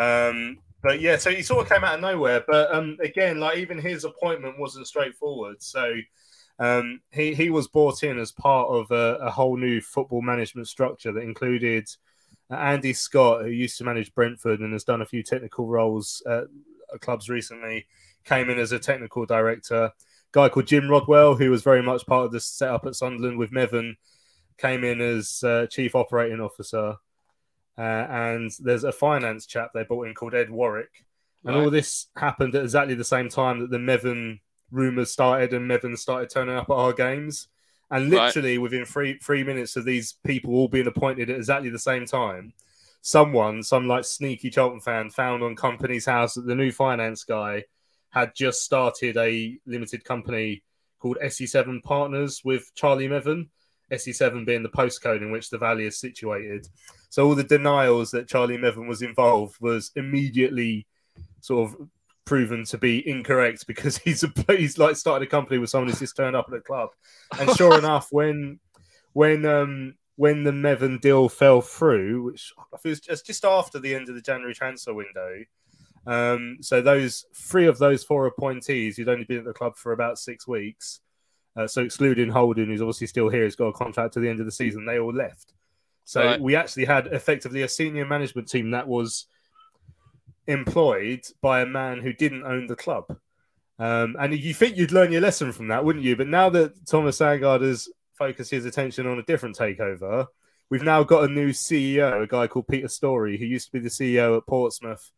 Um, 0.00 0.58
but 0.82 1.00
yeah, 1.00 1.16
so 1.16 1.30
he 1.30 1.42
sort 1.42 1.64
of 1.66 1.72
came 1.72 1.82
out 1.84 1.96
of 1.96 2.00
nowhere. 2.00 2.44
But 2.46 2.72
um, 2.72 2.96
again, 3.02 3.40
like 3.40 3.58
even 3.58 3.78
his 3.78 4.04
appointment 4.04 4.58
wasn't 4.58 4.86
straightforward. 4.86 5.60
So 5.60 5.94
um, 6.60 7.00
he 7.10 7.34
he 7.34 7.50
was 7.50 7.66
brought 7.66 8.04
in 8.04 8.18
as 8.20 8.30
part 8.30 8.68
of 8.68 8.90
a, 8.92 9.16
a 9.16 9.30
whole 9.30 9.56
new 9.56 9.80
football 9.80 10.22
management 10.22 10.68
structure 10.68 11.10
that 11.10 11.20
included 11.22 11.88
Andy 12.48 12.92
Scott, 12.92 13.42
who 13.42 13.50
used 13.50 13.78
to 13.78 13.84
manage 13.84 14.14
Brentford 14.14 14.60
and 14.60 14.72
has 14.72 14.84
done 14.84 15.02
a 15.02 15.06
few 15.06 15.24
technical 15.24 15.66
roles 15.66 16.22
at 16.28 16.44
clubs 16.98 17.28
recently, 17.28 17.86
came 18.24 18.50
in 18.50 18.58
as 18.58 18.72
a 18.72 18.78
technical 18.78 19.26
director 19.26 19.92
guy 20.32 20.48
called 20.48 20.66
Jim 20.66 20.88
Rodwell, 20.88 21.34
who 21.34 21.50
was 21.50 21.62
very 21.62 21.82
much 21.82 22.06
part 22.06 22.26
of 22.26 22.32
the 22.32 22.40
setup 22.40 22.86
at 22.86 22.94
Sunderland 22.94 23.38
with 23.38 23.50
Methven, 23.50 23.96
came 24.58 24.84
in 24.84 25.00
as 25.00 25.42
uh, 25.42 25.66
chief 25.70 25.94
operating 25.94 26.40
officer. 26.40 26.96
Uh, 27.78 27.80
and 28.10 28.50
there's 28.60 28.84
a 28.84 28.92
finance 28.92 29.46
chap 29.46 29.70
they 29.72 29.84
brought 29.84 30.06
in 30.06 30.14
called 30.14 30.34
Ed 30.34 30.50
Warwick. 30.50 31.04
And 31.44 31.56
all 31.56 31.70
this 31.70 32.08
happened 32.16 32.54
at 32.54 32.62
exactly 32.62 32.94
the 32.94 33.02
same 33.04 33.30
time 33.30 33.60
that 33.60 33.70
the 33.70 33.78
Methven 33.78 34.40
rumours 34.70 35.10
started 35.10 35.54
and 35.54 35.68
Methven 35.68 35.96
started 35.96 36.28
turning 36.28 36.54
up 36.54 36.68
at 36.68 36.74
our 36.74 36.92
games. 36.92 37.48
And 37.90 38.12
Right. 38.12 38.26
literally 38.26 38.58
within 38.58 38.84
three 38.84 39.18
three 39.18 39.42
minutes 39.42 39.74
of 39.74 39.84
these 39.84 40.12
people 40.24 40.54
all 40.54 40.68
being 40.68 40.86
appointed 40.86 41.30
at 41.30 41.36
exactly 41.36 41.70
the 41.70 41.78
same 41.78 42.04
time, 42.04 42.52
someone, 43.02 43.62
some 43.62 43.86
like 43.86 44.04
sneaky 44.04 44.50
Charlton 44.50 44.80
fan, 44.80 45.10
found 45.10 45.42
on 45.42 45.56
company's 45.56 46.06
house 46.06 46.34
that 46.34 46.46
the 46.46 46.54
new 46.54 46.70
finance 46.70 47.24
guy 47.24 47.64
had 48.10 48.34
just 48.34 48.62
started 48.62 49.16
a 49.16 49.58
limited 49.66 50.04
company 50.04 50.62
called 50.98 51.18
SE7 51.22 51.82
Partners 51.82 52.42
with 52.44 52.70
Charlie 52.74 53.08
Methven. 53.08 53.48
SE7 53.90 54.46
being 54.46 54.62
the 54.62 54.68
postcode 54.68 55.22
in 55.22 55.32
which 55.32 55.50
the 55.50 55.58
valley 55.58 55.84
is 55.84 55.98
situated. 55.98 56.68
So 57.08 57.26
all 57.26 57.34
the 57.34 57.42
denials 57.42 58.12
that 58.12 58.28
Charlie 58.28 58.58
Methven 58.58 58.88
was 58.88 59.02
involved 59.02 59.56
was 59.60 59.90
immediately 59.96 60.86
sort 61.40 61.70
of 61.70 61.88
proven 62.24 62.64
to 62.64 62.78
be 62.78 63.08
incorrect 63.08 63.66
because 63.66 63.98
he's 64.04 64.22
a 64.22 64.32
he's 64.48 64.78
like 64.78 64.94
started 64.96 65.26
a 65.26 65.30
company 65.30 65.58
with 65.58 65.70
someone 65.70 65.88
who's 65.88 65.98
just 65.98 66.16
turned 66.16 66.36
up 66.36 66.46
at 66.48 66.58
a 66.58 66.60
club. 66.60 66.90
And 67.38 67.50
sure 67.56 67.78
enough, 67.78 68.08
when 68.10 68.60
when 69.12 69.44
um 69.44 69.94
when 70.20 70.44
the 70.44 70.50
Methven 70.50 71.00
deal 71.00 71.30
fell 71.30 71.62
through, 71.62 72.22
which 72.24 72.52
I 72.74 72.76
think 72.76 72.92
was 72.92 73.00
just, 73.00 73.24
just 73.24 73.42
after 73.42 73.78
the 73.78 73.94
end 73.94 74.10
of 74.10 74.14
the 74.14 74.20
January 74.20 74.52
transfer 74.54 74.92
window, 74.92 75.44
um, 76.06 76.58
so 76.60 76.82
those 76.82 77.24
three 77.34 77.66
of 77.66 77.78
those 77.78 78.04
four 78.04 78.26
appointees 78.26 78.98
who'd 78.98 79.08
only 79.08 79.24
been 79.24 79.38
at 79.38 79.46
the 79.46 79.54
club 79.54 79.78
for 79.78 79.92
about 79.92 80.18
six 80.18 80.46
weeks, 80.46 81.00
uh, 81.56 81.66
so 81.66 81.80
excluding 81.80 82.28
Holden, 82.28 82.66
who's 82.66 82.82
obviously 82.82 83.06
still 83.06 83.30
here, 83.30 83.44
has 83.44 83.56
got 83.56 83.68
a 83.68 83.72
contract 83.72 84.12
to 84.12 84.20
the 84.20 84.28
end 84.28 84.40
of 84.40 84.44
the 84.44 84.52
season. 84.52 84.84
They 84.84 84.98
all 84.98 85.10
left. 85.10 85.54
So 86.04 86.22
Right. 86.22 86.40
we 86.40 86.54
actually 86.54 86.84
had 86.84 87.06
effectively 87.06 87.62
a 87.62 87.68
senior 87.68 88.04
management 88.04 88.46
team 88.50 88.72
that 88.72 88.86
was 88.86 89.24
employed 90.46 91.22
by 91.40 91.62
a 91.62 91.66
man 91.66 92.00
who 92.00 92.12
didn't 92.12 92.44
own 92.44 92.66
the 92.66 92.76
club. 92.76 93.06
Um, 93.78 94.16
and 94.20 94.38
you 94.38 94.52
think 94.52 94.76
you'd 94.76 94.92
learn 94.92 95.12
your 95.12 95.22
lesson 95.22 95.50
from 95.52 95.68
that, 95.68 95.82
wouldn't 95.82 96.04
you? 96.04 96.14
But 96.14 96.28
now 96.28 96.50
that 96.50 96.86
Thomas 96.86 97.18
Sandgaard 97.18 97.62
has 97.62 97.88
focused 98.20 98.50
his 98.50 98.66
attention 98.66 99.06
on 99.06 99.18
a 99.18 99.22
different 99.22 99.56
takeover, 99.56 100.26
we've 100.68 100.82
now 100.82 101.02
got 101.02 101.24
a 101.24 101.32
new 101.32 101.48
CEO, 101.48 102.22
a 102.22 102.26
guy 102.26 102.46
called 102.46 102.68
Peter 102.68 102.86
Storrie, 102.86 103.38
who 103.38 103.46
used 103.46 103.66
to 103.66 103.72
be 103.72 103.80
the 103.80 103.88
CEO 103.88 104.36
at 104.36 104.46
Portsmouth 104.46 105.10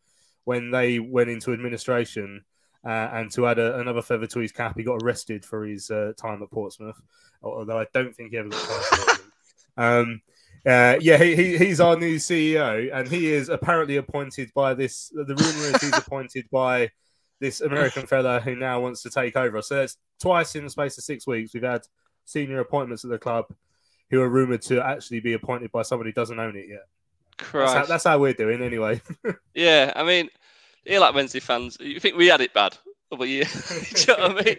when 0.44 0.71
they 0.71 1.00
went 1.00 1.28
into 1.28 1.52
administration. 1.52 2.44
Uh, 2.85 3.09
and 3.12 3.30
to 3.30 3.47
add 3.47 3.59
a, 3.59 3.78
another 3.78 4.02
feather 4.02 4.26
to 4.26 4.40
his 4.40 4.52
cap, 4.52 4.76
he 4.76 4.85
got 4.85 5.02
arrested 5.02 5.44
for 5.44 5.64
his 5.64 5.90
uh, 5.90 6.12
time 6.16 6.42
at 6.42 6.50
Portsmouth, 6.50 7.00
although 7.42 7.78
I 7.78 7.87
don't 7.92 8.14
think 8.14 8.30
he 8.30 8.38
ever 8.38 8.49
got 8.49 9.21
um, 9.76 10.21
uh, 10.64 10.97
yeah, 11.00 11.16
he, 11.16 11.35
he, 11.35 11.59
he's 11.59 11.80
our 11.80 11.97
new 11.97 12.16
CEO, 12.16 12.88
and 12.92 13.09
he 13.09 13.32
is 13.32 13.49
apparently 13.49 13.97
appointed 13.97 14.52
by 14.54 14.75
this. 14.75 15.11
The 15.14 15.25
rumor 15.25 15.76
is 15.76 15.80
he's 15.80 15.97
appointed 15.97 16.47
by 16.50 16.90
this 17.40 17.61
American 17.61 18.06
fella 18.06 18.40
who 18.40 18.54
now 18.54 18.80
wants 18.80 19.02
to 19.02 19.11
take 19.11 19.37
over. 19.37 19.61
So 19.62 19.76
that's 19.76 19.97
twice 20.21 20.54
in 20.54 20.64
the 20.64 20.71
space 20.71 20.97
of 20.99 21.04
six 21.04 21.26
weeks. 21.26 21.52
We've 21.52 21.64
had 21.64 21.82
senior 22.25 22.61
appointments 22.61 23.05
at 23.05 23.11
the 23.11 23.19
club 23.19 23.47
who 24.11 24.21
are 24.21 24.29
rumored 24.29 24.62
to 24.62 24.85
actually 24.85 25.21
be 25.21 25.33
appointed 25.33 25.73
by 25.73 25.83
somebody 25.83 26.11
who 26.11 26.14
doesn't 26.14 26.38
own 26.38 26.57
it 26.57 26.67
yet. 26.69 26.87
That's 27.52 27.73
how, 27.73 27.85
that's 27.87 28.05
how 28.05 28.19
we're 28.19 28.35
doing, 28.35 28.62
anyway. 28.62 29.00
Yeah, 29.55 29.93
I 29.97 30.02
mean, 30.05 30.29
you 30.85 30.99
like 31.00 31.14
Wednesday 31.14 31.41
fans. 31.41 31.76
You 31.81 31.99
think 32.00 32.17
we 32.17 32.26
had 32.29 32.41
it 32.41 32.52
bad? 32.55 32.76
But 33.11 33.21
do 33.21 33.26
you 33.29 33.45
know 34.09 34.14
what 34.19 34.21
I 34.21 34.45
mean? 34.45 34.57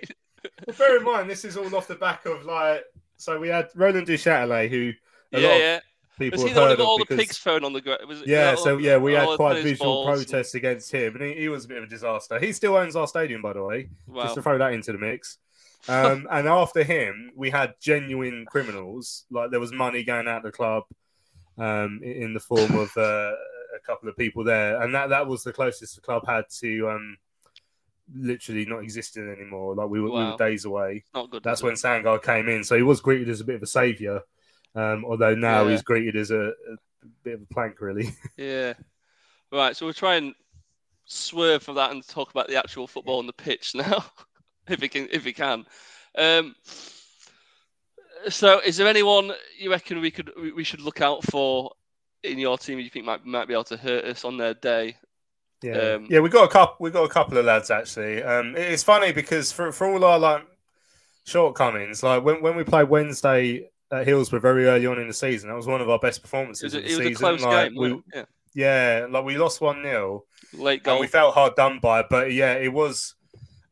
Well, 0.68 0.76
bear 0.78 0.98
in 0.98 1.04
mind, 1.04 1.30
this 1.30 1.46
is 1.46 1.56
all 1.58 1.74
off 1.76 1.88
the 1.88 1.96
back 1.96 2.26
of 2.26 2.46
like. 2.46 2.84
So 3.18 3.40
we 3.40 3.48
had 3.48 3.70
Roland 3.76 4.08
Duchatelet, 4.08 4.70
who 4.70 4.92
a 5.32 5.40
Yeah, 5.40 5.48
lot 5.48 5.54
of 5.56 5.62
yeah. 5.62 5.80
people 6.20 6.40
Was 6.42 6.48
he 6.50 6.54
the 6.54 6.60
one 6.62 6.70
who 6.72 6.78
got 6.78 6.86
all 6.86 6.98
the 7.00 7.06
pigs 7.06 7.38
thrown 7.38 7.64
on 7.64 7.74
the 7.74 7.80
ground? 7.82 8.02
Was 8.08 8.22
Yeah, 8.26 8.52
all- 8.52 8.64
so 8.64 8.78
yeah, 8.78 8.98
we 8.98 9.14
had 9.14 9.28
quite 9.38 9.64
visual 9.64 10.04
balls 10.06 10.32
and- 10.32 10.46
against 10.56 10.92
him, 10.92 11.16
and 11.16 11.24
he, 11.24 11.34
he 11.42 11.50
was 11.50 11.66
a 11.66 11.68
bit 11.70 11.78
of 11.78 11.84
a 11.86 11.88
disaster. 11.88 12.40
He 12.40 12.52
still 12.52 12.76
owns 12.76 12.96
our 12.96 13.08
stadium, 13.08 13.42
by 13.42 13.54
the 13.54 13.64
way, 13.64 13.90
Wow. 14.08 14.24
just 14.24 14.36
to 14.36 14.42
throw 14.42 14.58
that 14.58 14.74
into 14.74 14.92
the 14.92 14.98
mix. 14.98 15.38
Um, 15.88 16.28
and 16.32 16.48
after 16.48 16.84
him, 16.84 17.32
we 17.36 17.50
had 17.50 17.76
genuine 17.82 18.46
criminals. 18.46 19.26
Like 19.30 19.52
there 19.52 19.60
was 19.60 19.74
money 19.74 20.04
going 20.04 20.28
out 20.28 20.38
of 20.38 20.44
the 20.44 20.52
club 20.52 20.84
um, 21.58 22.00
in 22.04 22.34
the 22.34 22.40
form 22.40 22.76
of 22.76 22.96
uh, 22.98 23.32
a 23.76 23.80
couple 23.86 24.08
of 24.10 24.16
people 24.18 24.44
there, 24.44 24.82
and 24.82 24.94
that 24.96 25.10
that 25.10 25.28
was 25.28 25.44
the 25.44 25.52
closest 25.54 25.96
the 25.96 26.02
club 26.02 26.24
had 26.26 26.46
to 26.62 26.90
um, 26.90 27.18
literally 28.16 28.66
not 28.66 28.80
existing 28.84 29.30
anymore. 29.30 29.76
Like 29.76 29.90
we 29.90 30.00
were, 30.00 30.10
we 30.12 30.24
were 30.24 30.38
days 30.38 30.66
away. 30.66 31.04
Not 31.14 31.30
good. 31.30 31.44
That's 31.44 31.64
when 31.64 31.74
Sandgaard 31.74 32.24
came 32.24 32.48
in, 32.50 32.64
so 32.64 32.76
he 32.76 32.84
was 32.84 33.02
greeted 33.02 33.30
as 33.30 33.42
a 33.42 33.46
bit 33.46 33.56
of 33.56 33.64
a 33.64 33.68
saviour. 33.68 34.22
Um, 34.76 35.06
although 35.06 35.36
now 35.36 35.66
Yeah. 35.66 35.72
he's 35.72 35.82
greeted 35.84 36.16
as 36.16 36.32
a, 36.32 36.48
a 36.48 37.08
bit 37.24 37.36
of 37.36 37.42
a 37.42 37.54
plank, 37.54 37.80
really. 37.82 38.10
Yeah. 38.38 38.74
Right. 39.52 39.76
So 39.76 39.86
we'll 39.86 39.94
try 39.94 40.16
and 40.16 40.34
swerve 41.06 41.62
from 41.62 41.76
that 41.76 41.92
and 41.92 42.08
talk 42.08 42.32
about 42.32 42.48
the 42.48 42.56
actual 42.58 42.88
football 42.88 43.20
on 43.20 43.28
the 43.28 43.34
pitch 43.34 43.76
now, 43.76 44.04
if 44.68 44.80
we 44.82 44.88
can. 44.88 45.08
If 45.12 45.26
we 45.26 45.34
can. 45.34 45.66
Um, 46.18 46.56
so, 48.30 48.60
is 48.60 48.78
there 48.78 48.88
anyone 48.88 49.32
you 49.60 49.70
reckon 49.72 50.00
we 50.02 50.12
could 50.12 50.32
we 50.56 50.64
should 50.64 50.82
look 50.82 51.02
out 51.02 51.24
for 51.26 51.72
in 52.24 52.40
your 52.40 52.58
team 52.58 52.80
you 52.80 52.90
think 52.90 53.06
might 53.06 53.26
might 53.26 53.48
be 53.48 53.54
able 53.54 53.64
to 53.66 53.78
hurt 53.78 54.06
us 54.06 54.24
on 54.24 54.38
their 54.38 54.54
day? 54.54 54.96
Yeah, 55.62 55.96
Um, 55.96 56.08
yeah, 56.10 56.20
we 56.20 56.30
got 56.30 56.44
a 56.44 56.48
couple. 56.50 56.78
We 56.80 56.92
got 56.92 57.04
a 57.04 57.10
couple 57.10 57.38
of 57.38 57.46
lads 57.46 57.72
actually. 57.72 58.22
Um, 58.24 58.56
it's 58.56 58.84
funny 58.84 59.12
because 59.12 59.52
for 59.52 59.72
for 59.72 59.88
all 59.88 60.04
our 60.04 60.20
like 60.20 60.46
shortcomings, 61.26 62.04
like 62.04 62.24
when 62.24 62.42
when 62.42 62.56
we 62.56 62.64
played 62.64 62.90
Wednesday 62.90 63.70
at 63.92 64.06
Hillsborough 64.08 64.40
very 64.40 64.66
early 64.68 64.86
on 64.88 65.00
in 65.00 65.08
the 65.08 65.14
season, 65.14 65.50
that 65.50 65.56
was 65.56 65.68
one 65.68 65.82
of 65.82 65.90
our 65.90 66.00
best 66.00 66.20
It 66.20 66.24
performances 66.24 66.64
was, 66.64 66.76
a, 66.76 66.78
of 66.80 66.84
the 66.84 66.90
it 66.90 66.98
was 67.00 67.08
a 67.08 67.20
close 67.20 67.42
like, 67.42 67.70
game. 67.72 67.78
we, 67.80 67.94
wasn't 67.94 68.28
yeah, 68.56 69.08
like 69.10 69.26
we 69.26 69.38
lost 69.38 69.62
one 69.62 69.82
0 69.84 70.24
Yeah. 70.54 70.64
Late 70.64 70.74
and 70.80 70.84
goal. 70.84 71.00
we 71.00 71.08
felt 71.08 71.34
hard 71.34 71.56
done 71.56 71.80
by. 71.82 72.04
But 72.10 72.32
yeah, 72.34 72.54
it 72.54 72.72
was 72.72 73.16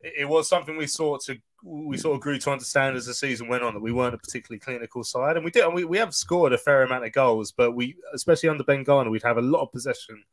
it 0.02 0.28
was 0.28 0.48
something 0.48 0.76
we 0.76 0.86
sort 0.86 1.22
to 1.22 1.38
we 1.64 1.96
sort 1.96 2.16
of 2.16 2.20
grew 2.20 2.38
to 2.38 2.50
understand 2.50 2.96
as 2.96 3.06
the 3.06 3.14
season 3.14 3.46
went 3.46 3.62
on 3.62 3.72
that 3.72 3.80
we 3.80 3.92
weren't 3.92 4.14
a 4.14 4.18
particularly 4.18 4.58
clinical 4.58 5.04
side, 5.04 5.36
and 5.36 5.44
we 5.44 5.50
did. 5.50 5.64
and 5.64 5.74
We, 5.74 5.84
we 5.84 5.98
have 5.98 6.14
scored 6.14 6.52
a 6.52 6.58
fair 6.58 6.82
amount 6.82 7.04
of 7.04 7.12
goals, 7.12 7.52
but 7.52 7.72
we 7.72 7.96
especially 8.12 8.48
under 8.48 8.64
Ben 8.64 8.82
Garner, 8.82 9.10
we'd 9.10 9.22
have 9.22 9.38
a 9.38 9.42
lot 9.42 9.62
of 9.62 9.72
possession, 9.72 10.24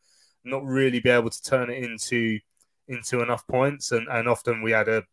not 0.44 0.64
really 0.66 1.00
be 1.00 1.10
able 1.10 1.30
to 1.30 1.42
turn 1.44 1.70
it 1.70 1.84
into 1.84 2.40
into 2.88 3.22
enough 3.22 3.46
points, 3.48 3.92
and 3.92 4.08
and 4.10 4.28
often 4.28 4.62
we 4.64 4.72
had 4.72 4.88
a 4.88 5.04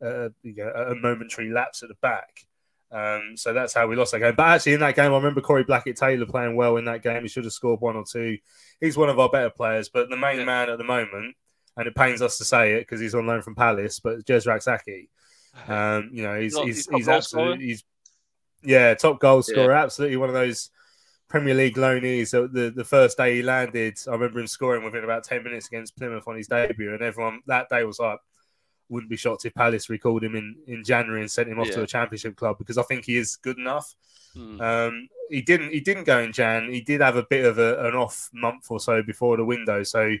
a, 0.00 0.30
you 0.42 0.54
know, 0.56 0.70
a 0.70 0.94
momentary 0.94 1.50
lapse 1.50 1.82
at 1.82 1.90
the 1.90 1.94
back. 2.00 2.46
Um, 2.92 3.36
so 3.36 3.52
that's 3.52 3.74
how 3.74 3.86
we 3.86 3.94
lost 3.96 4.12
that 4.12 4.20
game. 4.20 4.34
But 4.34 4.48
actually, 4.48 4.72
in 4.72 4.80
that 4.80 4.96
game, 4.96 5.12
I 5.12 5.16
remember 5.16 5.40
Corey 5.42 5.62
Blackett 5.62 5.96
Taylor 5.96 6.24
playing 6.26 6.56
well 6.56 6.76
in 6.78 6.86
that 6.86 7.02
game. 7.02 7.22
He 7.22 7.28
should 7.28 7.44
have 7.44 7.52
scored 7.52 7.80
one 7.80 7.96
or 7.96 8.04
two. 8.10 8.38
He's 8.80 8.96
one 8.96 9.10
of 9.10 9.18
our 9.18 9.28
better 9.28 9.50
players, 9.50 9.90
but 9.90 10.08
the 10.08 10.16
main 10.16 10.38
Yeah. 10.38 10.44
man 10.46 10.70
at 10.70 10.78
the 10.78 10.84
moment, 10.84 11.36
and 11.80 11.88
it 11.88 11.94
pains 11.94 12.20
us 12.20 12.36
to 12.38 12.44
say 12.44 12.74
it 12.74 12.80
because 12.80 13.00
he's 13.00 13.14
on 13.14 13.26
loan 13.26 13.40
from 13.40 13.54
Palace, 13.54 14.00
but 14.00 14.24
Jesurun 14.26 14.46
Rak-Sakyi. 14.46 15.08
Um, 15.66 16.10
you 16.12 16.22
know, 16.22 16.38
he's 16.38 16.56
he's, 16.58 16.86
he's 16.86 16.88
he's 16.96 17.08
absolutely 17.08 17.64
he's 17.66 17.84
yeah 18.62 18.92
top 18.94 19.18
goal 19.18 19.42
Yeah. 19.48 19.70
Absolutely 19.70 20.18
one 20.18 20.28
of 20.28 20.34
those 20.34 20.70
Premier 21.28 21.54
League 21.54 21.76
loanees. 21.76 22.32
The, 22.32 22.46
the 22.46 22.70
the 22.70 22.84
first 22.84 23.16
day 23.16 23.36
he 23.36 23.42
landed, 23.42 23.98
I 24.06 24.12
remember 24.12 24.40
him 24.40 24.46
scoring 24.46 24.84
within 24.84 25.04
about 25.04 25.24
ten 25.24 25.42
minutes 25.42 25.68
against 25.68 25.96
Plymouth 25.96 26.28
on 26.28 26.36
his 26.36 26.48
debut, 26.48 26.92
and 26.92 27.02
everyone 27.02 27.40
that 27.46 27.68
day 27.70 27.84
was 27.84 27.98
like, 27.98 28.18
wouldn't 28.90 29.10
be 29.10 29.16
shocked 29.16 29.46
if 29.46 29.54
Palace 29.54 29.88
recalled 29.88 30.22
him 30.22 30.36
in 30.36 30.56
in 30.66 30.84
January 30.84 31.22
and 31.22 31.30
sent 31.30 31.48
him 31.48 31.58
off 31.58 31.70
to 31.70 31.78
Yeah. 31.78 31.84
a 31.84 31.86
Championship 31.86 32.36
club 32.36 32.58
because 32.58 32.76
I 32.76 32.82
think 32.82 33.06
he 33.06 33.16
is 33.16 33.36
good 33.36 33.58
enough. 33.58 33.94
Hmm. 34.34 34.60
Um, 34.60 35.08
he 35.30 35.42
didn't. 35.42 35.72
He 35.72 35.80
didn't 35.80 36.04
go 36.04 36.18
in 36.20 36.32
Jan. 36.32 36.70
He 36.70 36.80
did 36.80 37.00
have 37.00 37.16
a 37.16 37.24
bit 37.24 37.44
of 37.44 37.58
a, 37.58 37.86
an 37.86 37.94
off 37.94 38.28
month 38.32 38.66
or 38.68 38.78
so 38.78 39.02
before 39.02 39.36
the 39.36 39.44
window, 39.44 39.82
so 39.82 40.14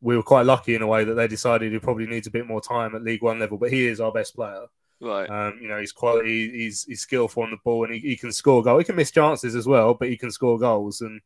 we 0.00 0.16
were 0.16 0.22
quite 0.22 0.46
lucky 0.46 0.74
in 0.74 0.82
a 0.82 0.86
way 0.86 1.04
that 1.04 1.14
they 1.14 1.28
decided 1.28 1.72
he 1.72 1.78
probably 1.78 2.06
needs 2.06 2.26
a 2.26 2.30
bit 2.30 2.46
more 2.46 2.60
time 2.60 2.94
at 2.94 3.02
League 3.02 3.22
One 3.22 3.38
level. 3.38 3.58
But 3.58 3.72
he 3.72 3.86
is 3.86 4.00
our 4.00 4.12
best 4.12 4.34
player. 4.34 4.66
Right. 5.00 5.28
Um, 5.28 5.58
you 5.60 5.68
know, 5.68 5.78
he's 5.78 5.92
quality. 5.92 6.50
He's 6.50 6.84
he's 6.84 7.00
skillful 7.00 7.44
on 7.44 7.50
the 7.50 7.58
ball, 7.64 7.84
and 7.84 7.94
he, 7.94 8.00
he 8.00 8.16
can 8.16 8.32
score 8.32 8.62
goals. 8.62 8.80
He 8.80 8.84
can 8.84 8.96
miss 8.96 9.10
chances 9.10 9.54
as 9.54 9.66
well, 9.66 9.94
but 9.94 10.08
he 10.08 10.16
can 10.16 10.30
score 10.30 10.58
goals. 10.58 11.00
And 11.00 11.20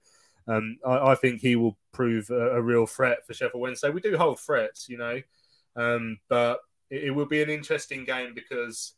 um, 0.47 0.76
I, 0.87 1.12
I 1.12 1.14
think 1.14 1.41
he 1.41 1.57
will 1.57 1.79
prove 1.93 2.31
a, 2.31 2.57
a 2.57 2.62
real 2.62 2.87
threat 2.87 3.26
for 3.26 3.35
Sheffield 3.35 3.62
Wednesday. 3.62 3.91
We 3.91 4.00
do 4.00 4.17
hold 4.17 4.41
threats, 4.41 4.88
you 4.88 4.99
know, 4.99 5.21
um, 5.76 6.19
but 6.29 6.61
it, 6.91 7.05
it 7.05 7.11
will 7.11 7.26
be 7.26 7.43
an 7.43 7.50
interesting 7.50 8.05
game 8.05 8.35
because 8.35 8.95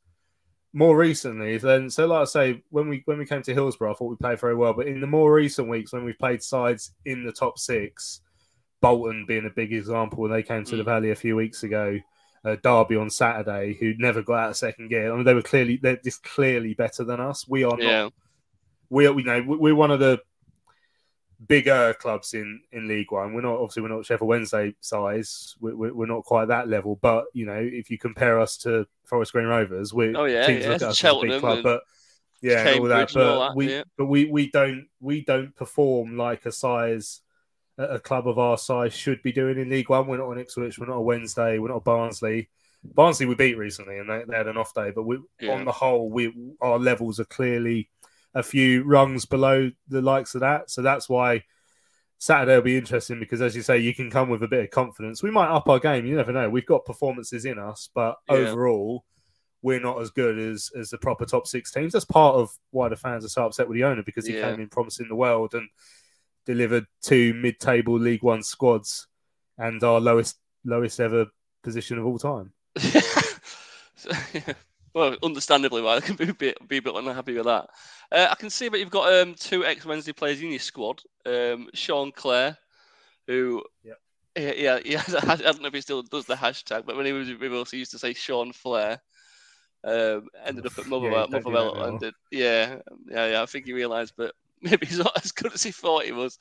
more 0.72 0.96
recently, 0.96 1.56
then 1.58 1.88
so 1.88 2.06
like 2.06 2.22
I 2.22 2.24
say, 2.24 2.62
when 2.70 2.88
we 2.88 3.02
when 3.04 3.18
we 3.18 3.26
came 3.26 3.42
to 3.42 3.54
Hillsborough, 3.54 3.92
I 3.92 3.94
thought 3.94 4.10
we 4.10 4.16
played 4.16 4.40
very 4.40 4.56
well. 4.56 4.74
But 4.74 4.88
in 4.88 5.00
the 5.00 5.06
more 5.06 5.32
recent 5.32 5.68
weeks, 5.68 5.92
when 5.92 6.04
we've 6.04 6.18
played 6.18 6.42
sides 6.42 6.92
in 7.04 7.24
the 7.24 7.32
top 7.32 7.60
six, 7.60 8.22
Bolton 8.84 9.24
being 9.26 9.46
a 9.46 9.50
big 9.50 9.72
example, 9.72 10.18
when 10.22 10.30
they 10.30 10.42
came 10.42 10.64
to 10.64 10.76
the 10.76 10.82
Mm. 10.82 10.86
Valley 10.86 11.10
a 11.10 11.16
few 11.16 11.36
weeks 11.36 11.62
ago, 11.62 11.98
uh, 12.44 12.56
Derby 12.62 12.96
on 12.96 13.08
Saturday, 13.10 13.74
who 13.80 13.94
never 13.98 14.22
got 14.22 14.34
out 14.38 14.50
of 14.50 14.56
second 14.56 14.88
gear. 14.88 15.12
I 15.12 15.16
mean, 15.16 15.24
they 15.24 15.34
were 15.34 15.42
clearly 15.42 15.78
they're 15.82 15.96
just 15.96 16.22
clearly 16.22 16.74
better 16.74 17.02
than 17.02 17.18
us. 17.20 17.48
We 17.48 17.64
are 17.64 17.76
Yeah. 17.80 18.02
not. 18.02 18.12
We 18.90 19.06
are, 19.06 19.12
we 19.12 19.22
know 19.22 19.42
we're 19.46 19.74
one 19.74 19.90
of 19.90 19.98
the 20.00 20.20
bigger 21.46 21.94
clubs 21.98 22.34
in 22.34 22.60
in 22.72 22.86
League 22.88 23.10
One. 23.10 23.34
We're 23.34 23.40
not 23.40 23.54
obviously 23.56 23.82
we're 23.82 23.88
not 23.88 24.06
Sheffield 24.06 24.28
Wednesday 24.28 24.74
size. 24.80 25.56
We're, 25.60 25.92
we're 25.94 26.06
not 26.06 26.24
quite 26.24 26.48
that 26.48 26.68
level. 26.68 26.98
But 27.00 27.24
you 27.32 27.46
know, 27.46 27.58
if 27.60 27.90
you 27.90 27.98
compare 27.98 28.38
us 28.40 28.56
to 28.58 28.86
Forest 29.04 29.32
Green 29.32 29.46
Rovers, 29.46 29.92
we're 29.92 30.16
Oh, 30.16 30.24
yeah, 30.26 30.46
teams 30.46 30.62
yeah, 30.64 30.70
look 30.72 30.82
at 30.82 30.88
us 30.88 30.90
as 30.90 30.94
a 30.94 31.00
Cheltenham 31.00 31.30
big 31.36 31.40
club. 31.40 31.62
But 31.62 31.82
yeah, 32.42 32.74
all 32.78 32.84
that. 32.84 33.14
And 33.14 33.22
all 33.22 33.38
But 33.38 33.48
that, 33.48 33.56
we 33.56 33.70
yeah. 33.70 33.82
but 33.96 34.06
we 34.06 34.26
we 34.26 34.50
don't 34.50 34.86
we 35.00 35.24
don't 35.24 35.54
perform 35.56 36.16
like 36.16 36.46
a 36.46 36.52
size 36.52 37.20
a 37.78 37.98
club 37.98 38.28
of 38.28 38.38
our 38.38 38.56
size 38.56 38.94
should 38.94 39.22
be 39.22 39.32
doing 39.32 39.58
in 39.58 39.68
League 39.68 39.88
One. 39.88 40.06
We're 40.06 40.18
not 40.18 40.30
an 40.30 40.38
Ipswich, 40.38 40.78
we're 40.78 40.86
not 40.86 40.96
a 40.96 41.00
Wednesday, 41.02 41.58
we're 41.58 41.68
not 41.68 41.78
a 41.78 41.80
Barnsley. 41.80 42.48
Barnsley 42.84 43.26
we 43.26 43.34
beat 43.34 43.56
recently, 43.56 43.98
and 43.98 44.08
they, 44.08 44.24
they 44.28 44.36
had 44.36 44.46
an 44.46 44.56
off 44.58 44.74
day. 44.74 44.92
But 44.94 45.04
we, 45.04 45.18
Yeah. 45.40 45.54
on 45.54 45.64
the 45.64 45.72
whole, 45.72 46.10
we 46.10 46.32
our 46.60 46.78
levels 46.78 47.18
are 47.18 47.24
clearly 47.24 47.88
a 48.34 48.42
few 48.42 48.82
rungs 48.84 49.24
below 49.24 49.70
the 49.88 50.02
likes 50.02 50.34
of 50.34 50.40
that. 50.42 50.70
So 50.70 50.82
that's 50.82 51.08
why 51.08 51.44
Saturday 52.18 52.54
will 52.56 52.62
be 52.62 52.76
interesting 52.76 53.18
because, 53.18 53.40
as 53.42 53.56
you 53.56 53.62
say, 53.62 53.78
you 53.78 53.94
can 53.94 54.10
come 54.10 54.28
with 54.28 54.42
a 54.42 54.48
bit 54.48 54.64
of 54.64 54.70
confidence. 54.70 55.22
We 55.22 55.30
might 55.30 55.48
up 55.48 55.68
our 55.68 55.78
game. 55.78 56.06
You 56.06 56.16
never 56.16 56.32
know. 56.32 56.48
We've 56.50 56.66
got 56.66 56.84
performances 56.84 57.44
in 57.44 57.58
us, 57.58 57.88
but 57.94 58.16
Yeah. 58.28 58.36
overall, 58.36 59.04
we're 59.62 59.80
not 59.80 60.00
as 60.00 60.10
good 60.10 60.38
as 60.38 60.70
as 60.78 60.90
the 60.90 60.98
proper 60.98 61.24
top 61.24 61.46
six 61.46 61.72
teams. 61.72 61.92
That's 61.94 62.04
part 62.04 62.36
of 62.36 62.50
why 62.70 62.88
the 62.90 62.96
fans 62.96 63.24
are 63.24 63.28
so 63.30 63.46
upset 63.46 63.66
with 63.66 63.76
the 63.76 63.84
owner 63.84 64.02
because 64.02 64.26
he 64.26 64.36
Yeah. 64.36 64.50
came 64.50 64.60
in 64.60 64.68
promising 64.68 65.08
the 65.08 65.14
world 65.14 65.54
and 65.54 65.68
delivered 66.46 66.86
two 67.02 67.34
mid-table 67.34 67.98
League 67.98 68.22
One 68.22 68.42
squads 68.42 69.06
and 69.58 69.82
our 69.82 70.00
lowest 70.00 70.38
lowest 70.64 71.00
ever 71.00 71.26
position 71.62 71.98
of 71.98 72.06
all 72.06 72.18
time. 72.18 72.52
So, 73.96 74.10
yeah. 74.34 74.54
Well, 74.94 75.16
understandably, 75.24 75.82
why 75.82 75.96
I 75.96 76.00
can 76.00 76.14
be 76.14 76.28
a 76.28 76.34
bit, 76.34 76.68
be 76.68 76.76
a 76.76 76.82
bit 76.82 76.94
unhappy 76.94 77.34
with 77.34 77.46
that. 77.46 77.68
Uh, 78.12 78.28
I 78.30 78.34
can 78.36 78.48
see 78.48 78.68
that 78.68 78.78
you've 78.78 78.90
got 78.90 79.12
um, 79.12 79.34
two 79.34 79.64
ex 79.64 79.84
Wednesday 79.84 80.12
players 80.12 80.40
in 80.40 80.50
your 80.50 80.60
squad. 80.60 81.02
Um, 81.26 81.68
Sean 81.74 82.12
Clare, 82.12 82.56
who, 83.26 83.64
Yep. 83.82 83.98
yeah, 84.36 84.52
yeah, 84.56 84.78
yeah, 84.84 85.02
I 85.28 85.34
don't 85.36 85.60
know 85.60 85.68
if 85.68 85.74
he 85.74 85.80
still 85.80 86.02
does 86.02 86.26
the 86.26 86.36
hashtag, 86.36 86.86
but 86.86 86.96
when 86.96 87.06
he 87.06 87.12
was 87.12 87.28
with 87.28 87.52
us, 87.52 87.72
he 87.72 87.78
used 87.78 87.90
to 87.90 87.98
say 87.98 88.14
Sean 88.14 88.52
Flair. 88.52 89.00
Um, 89.82 90.28
ended 90.44 90.64
up 90.64 90.78
at 90.78 90.86
Motherwell, 90.88 91.26
that 91.28 91.44
Motherwell, 91.44 91.98
did, 91.98 92.14
yeah, 92.30 92.76
yeah, 93.10 93.32
yeah. 93.32 93.42
I 93.42 93.46
think 93.46 93.66
he 93.66 93.72
realised, 93.72 94.14
but 94.16 94.32
maybe 94.70 94.86
he's 94.86 94.98
not 94.98 95.16
as 95.24 95.32
good 95.32 95.54
as 95.54 95.62
he 95.62 95.70
thought 95.70 96.04
he 96.04 96.12
was. 96.12 96.38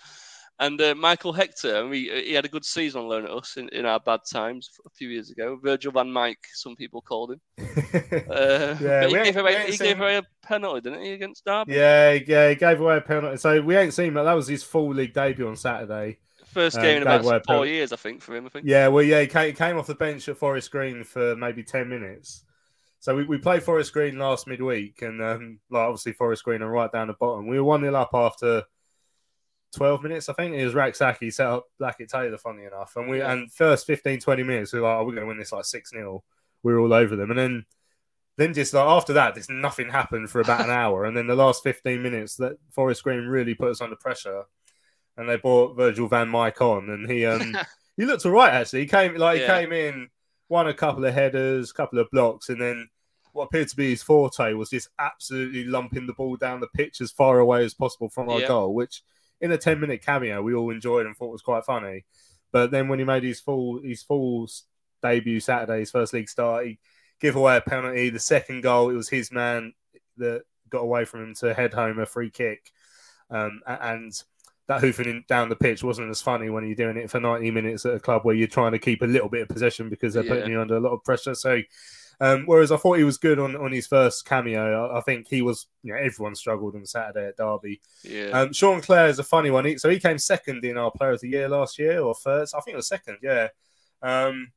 And 0.60 0.80
uh, 0.80 0.94
Michael 0.94 1.34
Hector, 1.34 1.77
I 1.77 1.82
mean, 1.84 2.12
he 2.12 2.34
had 2.34 2.46
a 2.46 2.48
good 2.50 2.63
season 2.63 3.01
on 3.01 3.08
loan 3.08 3.24
at 3.25 3.32
us 3.32 3.58
in, 3.58 3.70
in 3.70 3.88
our 3.88 4.00
bad 4.00 4.20
times 4.32 4.70
a 4.86 4.89
few 4.92 5.10
years 5.10 5.32
ago. 5.32 5.58
Virgil 5.62 5.92
van 5.92 6.12
Mike, 6.12 6.46
some 6.53 6.75
people 6.75 7.01
called 7.01 7.32
him. 7.32 7.42
Uh, 8.30 8.75
Yeah, 8.80 9.08
he 9.08 9.13
gave, 9.13 9.38
away, 9.38 9.72
he 9.72 9.77
gave 9.77 10.00
away 10.00 10.18
a 10.18 10.24
penalty, 10.44 10.82
didn't 10.82 11.03
he, 11.03 11.12
against 11.13 11.44
Derby? 11.46 11.74
Yeah, 11.74 12.13
yeah, 12.27 12.50
he 12.50 12.56
gave 12.56 12.80
away 12.80 12.98
a 12.98 13.01
penalty. 13.01 13.38
So 13.38 13.62
we 13.62 13.75
ain't 13.75 13.94
seen 13.94 14.13
that. 14.13 14.24
That 14.24 14.34
was 14.34 14.48
his 14.48 14.63
full 14.63 14.94
league 14.94 15.13
debut 15.13 15.48
on 15.48 15.56
Saturday. 15.56 16.20
First 16.46 16.77
Um, 16.77 16.84
game 16.84 16.98
in 16.98 17.03
a 17.03 17.06
about 17.08 17.24
four 17.24 17.39
penalty. 17.42 17.72
years, 17.72 17.92
I 17.92 17.96
think, 17.96 18.22
for 18.22 18.36
him. 18.36 18.46
I 18.46 18.50
think. 18.50 18.65
Yeah, 18.68 18.88
well, 18.89 19.03
yeah, 19.03 19.22
he 19.22 19.27
came, 19.27 19.48
he 19.48 19.53
came 19.53 19.77
off 19.77 19.88
the 19.88 19.96
bench 19.96 20.30
at 20.30 20.38
Forest 20.38 20.70
Green 20.72 21.03
for 21.03 21.36
maybe 21.36 21.63
ten 21.63 21.89
minutes. 21.89 22.44
So 23.03 23.13
we, 23.13 23.25
we 23.25 23.38
played 23.38 23.63
Forest 23.63 23.91
Green 23.91 24.17
last 24.17 24.48
midweek, 24.48 25.01
and 25.01 25.22
um, 25.22 25.60
like 25.69 25.81
obviously 25.81 26.13
Forest 26.13 26.45
Green 26.45 26.62
are 26.62 26.69
right 26.69 26.89
down 26.89 27.07
the 27.07 27.13
bottom. 27.13 27.48
We 27.48 27.57
were 27.57 27.63
one 27.65 27.81
0 27.81 27.93
up 27.95 28.12
after 28.13 28.63
twelve 29.75 30.01
minutes, 30.03 30.29
I 30.29 30.33
think. 30.33 30.55
It 30.55 30.63
was 30.63 30.74
Rak-Sakyi 30.74 31.33
set 31.33 31.48
up 31.48 31.65
Blackett 31.79 32.07
Taylor, 32.07 32.38
funny 32.38 32.63
enough, 32.63 32.93
and 32.95 33.10
we 33.10 33.19
and 33.19 33.51
first 33.51 33.86
15, 33.88 34.22
20 34.22 34.43
minutes 34.43 34.72
we 34.72 34.79
were 34.79 34.88
like, 34.88 35.00
oh, 35.00 35.03
we're 35.03 35.15
going 35.15 35.24
to 35.24 35.27
win 35.27 35.38
this 35.38 35.51
like 35.51 35.65
six 35.65 35.89
0 35.89 36.24
We 36.63 36.72
were 36.72 36.79
all 36.79 36.93
over 36.93 37.17
them, 37.17 37.29
and 37.29 37.38
then 37.38 37.65
then 38.38 38.53
just 38.53 38.74
like 38.74 38.88
after 38.88 39.12
that, 39.12 39.36
just 39.36 39.50
nothing 39.50 39.89
happened 39.89 40.29
for 40.29 40.39
about 40.39 40.63
an 40.63 40.69
hour, 40.69 41.03
and 41.03 41.17
then 41.17 41.27
the 41.27 41.36
last 41.36 41.62
fifteen 41.62 42.01
minutes, 42.03 42.38
that 42.38 42.55
Forest 42.72 43.03
Green 43.03 43.25
really 43.25 43.53
put 43.53 43.72
us 43.72 43.81
under 43.81 43.98
pressure, 43.98 44.43
and 45.17 45.27
they 45.27 45.36
brought 45.36 45.75
Virgil 45.75 46.07
Van 46.07 46.29
Mike 46.29 46.62
on, 46.62 46.89
and 46.89 47.12
he 47.12 47.25
um 47.25 47.53
he 47.98 48.05
looked 48.05 48.25
all 48.25 48.31
right 48.31 48.53
actually. 48.53 48.79
He 48.79 48.88
came 48.88 49.15
like 49.15 49.41
Yeah. 49.41 49.60
he 49.60 49.65
came 49.65 49.74
in, 49.74 50.07
won 50.48 50.69
a 50.69 50.74
couple 50.74 51.03
of 51.03 51.13
headers, 51.13 51.74
couple 51.74 52.00
of 52.00 52.10
blocks, 52.10 52.48
and 52.48 52.62
then 52.62 52.88
what 53.34 53.46
appeared 53.46 53.68
to 53.68 53.75
be 53.75 53.90
his 53.90 54.04
forte 54.04 54.54
was 54.54 54.70
just 54.70 54.90
absolutely 55.00 55.66
lumping 55.66 56.08
the 56.08 56.13
ball 56.13 56.36
down 56.38 56.60
the 56.60 56.68
pitch 56.68 57.02
as 57.02 57.12
far 57.12 57.40
away 57.40 57.66
as 57.66 57.74
possible 57.74 58.10
from 58.10 58.30
our 58.30 58.40
Yeah. 58.40 58.48
goal, 58.48 58.74
which 58.74 59.02
in 59.42 59.52
a 59.52 59.58
10 59.58 59.80
minute 59.80 60.02
cameo 60.04 60.42
we 60.42 60.54
all 60.54 60.70
enjoyed 60.70 61.06
and 61.06 61.18
thought 61.18 61.32
was 61.32 61.42
quite 61.42 61.66
funny. 61.66 62.06
But 62.52 62.72
then 62.72 62.88
when 62.88 63.00
he 63.00 63.06
made 63.06 63.24
his 63.24 63.42
full 63.42 63.82
his 63.82 64.04
full 64.04 64.48
debut 65.02 65.40
Saturday, 65.40 65.80
his 65.80 65.92
first 65.92 66.13
league 66.13 66.30
start, 66.30 66.68
he 66.68 66.80
gave 67.20 67.36
away 67.36 67.58
a 67.58 67.62
penalty. 67.62 68.10
The 68.10 68.20
second 68.20 68.62
goal, 68.62 68.90
it 68.90 68.96
was 68.96 69.10
his 69.10 69.32
man 69.32 69.74
that 70.18 70.44
got 70.70 70.80
away 70.82 71.06
from 71.06 71.24
him 71.24 71.34
to 71.36 71.54
head 71.54 71.74
home 71.74 72.00
a 72.00 72.06
free 72.06 72.30
kick. 72.30 72.72
Um, 73.30 73.62
and 73.66 74.13
that 74.68 74.82
hoofing 74.82 75.25
down 75.28 75.50
the 75.50 75.56
pitch 75.56 75.84
wasn't 75.84 76.10
as 76.10 76.22
funny 76.22 76.50
when 76.50 76.66
you're 76.66 76.75
doing 76.75 76.98
it 76.98 77.10
for 77.10 77.20
90 77.20 77.52
minutes 77.52 77.86
at 77.86 77.96
a 77.96 78.00
club 78.00 78.24
where 78.24 78.36
you're 78.36 78.48
trying 78.48 78.72
to 78.72 78.80
keep 78.80 79.02
a 79.02 79.06
little 79.08 79.28
bit 79.30 79.42
of 79.42 79.50
possession 79.50 79.90
because 79.90 80.13
they're 80.13 80.24
putting 80.24 80.52
you 80.52 80.62
under 80.62 80.78
a 80.78 80.80
lot 80.80 80.94
of 80.94 81.04
pressure. 81.04 81.34
So, 81.36 81.60
um, 82.20 82.43
whereas 82.46 82.72
I 82.72 82.77
thought 82.77 82.98
he 82.98 83.03
was 83.03 83.17
good 83.17 83.39
on, 83.39 83.55
on 83.55 83.72
his 83.72 83.88
first 83.88 84.25
cameo, 84.25 84.88
I, 84.88 85.00
I 85.00 85.01
think 85.01 85.27
he 85.27 85.41
was, 85.41 85.67
you 85.84 85.93
know, 85.93 86.00
everyone 86.00 86.36
struggled 86.36 86.75
on 86.75 86.86
Saturday 86.86 87.27
at 87.27 87.38
Derby. 87.38 87.82
Yeah. 88.03 88.29
Um, 88.29 88.53
Sean 88.53 88.82
Clare 88.82 89.08
is 89.08 89.20
a 89.20 89.24
funny 89.24 89.51
one. 89.51 89.65
He, 89.65 89.77
so 89.77 89.89
he 89.89 90.00
came 90.00 90.17
second 90.17 90.63
in 90.65 90.77
our 90.77 90.91
Player 90.91 91.12
of 91.12 91.22
the 91.22 91.29
Year 91.29 91.50
last 91.50 91.79
year, 91.79 92.00
or 92.01 92.15
first. 92.15 92.55
I 92.55 92.60
think 92.60 92.74
it 92.74 92.77
was 92.77 92.88
second. 92.88 93.17
Yeah, 93.22 93.50
um, 94.01 94.51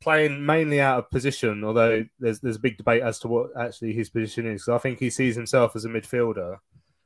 playing 0.00 0.44
mainly 0.44 0.80
out 0.80 0.98
of 0.98 1.10
position. 1.10 1.64
Although 1.64 2.04
there's 2.18 2.40
there's 2.40 2.56
a 2.56 2.60
big 2.60 2.76
debate 2.76 3.02
as 3.02 3.18
to 3.20 3.28
what 3.28 3.50
actually 3.58 3.92
his 3.92 4.10
position 4.10 4.46
is. 4.46 4.68
I 4.68 4.78
think 4.78 4.98
he 4.98 5.10
sees 5.10 5.34
himself 5.36 5.74
as 5.76 5.84
a 5.84 5.88
midfielder, 5.88 6.58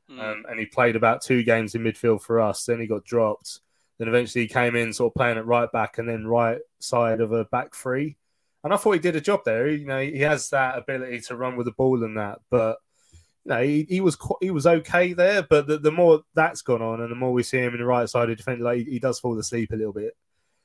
Mm. 0.09 0.19
um, 0.19 0.45
and 0.49 0.59
he 0.59 0.65
played 0.65 0.95
about 0.95 1.21
two 1.21 1.43
games 1.43 1.75
in 1.75 1.83
midfield 1.83 2.21
for 2.21 2.39
us. 2.39 2.65
Then 2.65 2.79
he 2.79 2.87
got 2.87 3.05
dropped. 3.05 3.59
Then 3.99 4.07
eventually 4.07 4.45
he 4.45 4.47
came 4.47 4.75
in, 4.75 4.93
sort 4.93 5.11
of 5.11 5.15
playing 5.15 5.37
at 5.37 5.45
right 5.45 5.71
back, 5.71 5.97
and 5.97 6.09
then 6.09 6.25
right 6.25 6.57
side 6.79 7.21
of 7.21 7.31
a 7.31 7.45
back 7.45 7.75
three. 7.75 8.17
And 8.63 8.73
I 8.73 8.77
thought 8.77 8.91
he 8.93 8.99
did 8.99 9.15
a 9.15 9.21
job 9.21 9.41
there. 9.45 9.67
You 9.69 9.85
know, 9.85 10.01
he 10.01 10.19
has 10.19 10.49
that 10.49 10.77
ability 10.77 11.21
to 11.21 11.35
run 11.35 11.55
with 11.55 11.65
the 11.65 11.71
ball 11.71 12.03
and 12.03 12.17
that, 12.17 12.39
but 12.49 12.77
no, 13.45 13.63
he, 13.63 13.85
he 13.89 14.01
was 14.01 14.17
he 14.41 14.51
was 14.51 14.67
okay 14.67 15.13
there, 15.13 15.41
but 15.43 15.65
the, 15.65 15.77
the 15.77 15.91
more 15.91 16.21
that's 16.35 16.61
gone 16.61 16.81
on, 16.81 17.01
and 17.01 17.09
the 17.09 17.15
more 17.15 17.31
we 17.31 17.41
see 17.43 17.57
him 17.59 17.73
in 17.73 17.79
the 17.79 17.85
right 17.85 18.07
side 18.09 18.29
of 18.29 18.37
defence, 18.37 18.61
like 18.61 18.79
he, 18.79 18.83
he 18.83 18.99
does 18.99 19.19
fall 19.19 19.37
asleep 19.39 19.71
a 19.71 19.75
little 19.75 19.93
bit, 19.93 20.15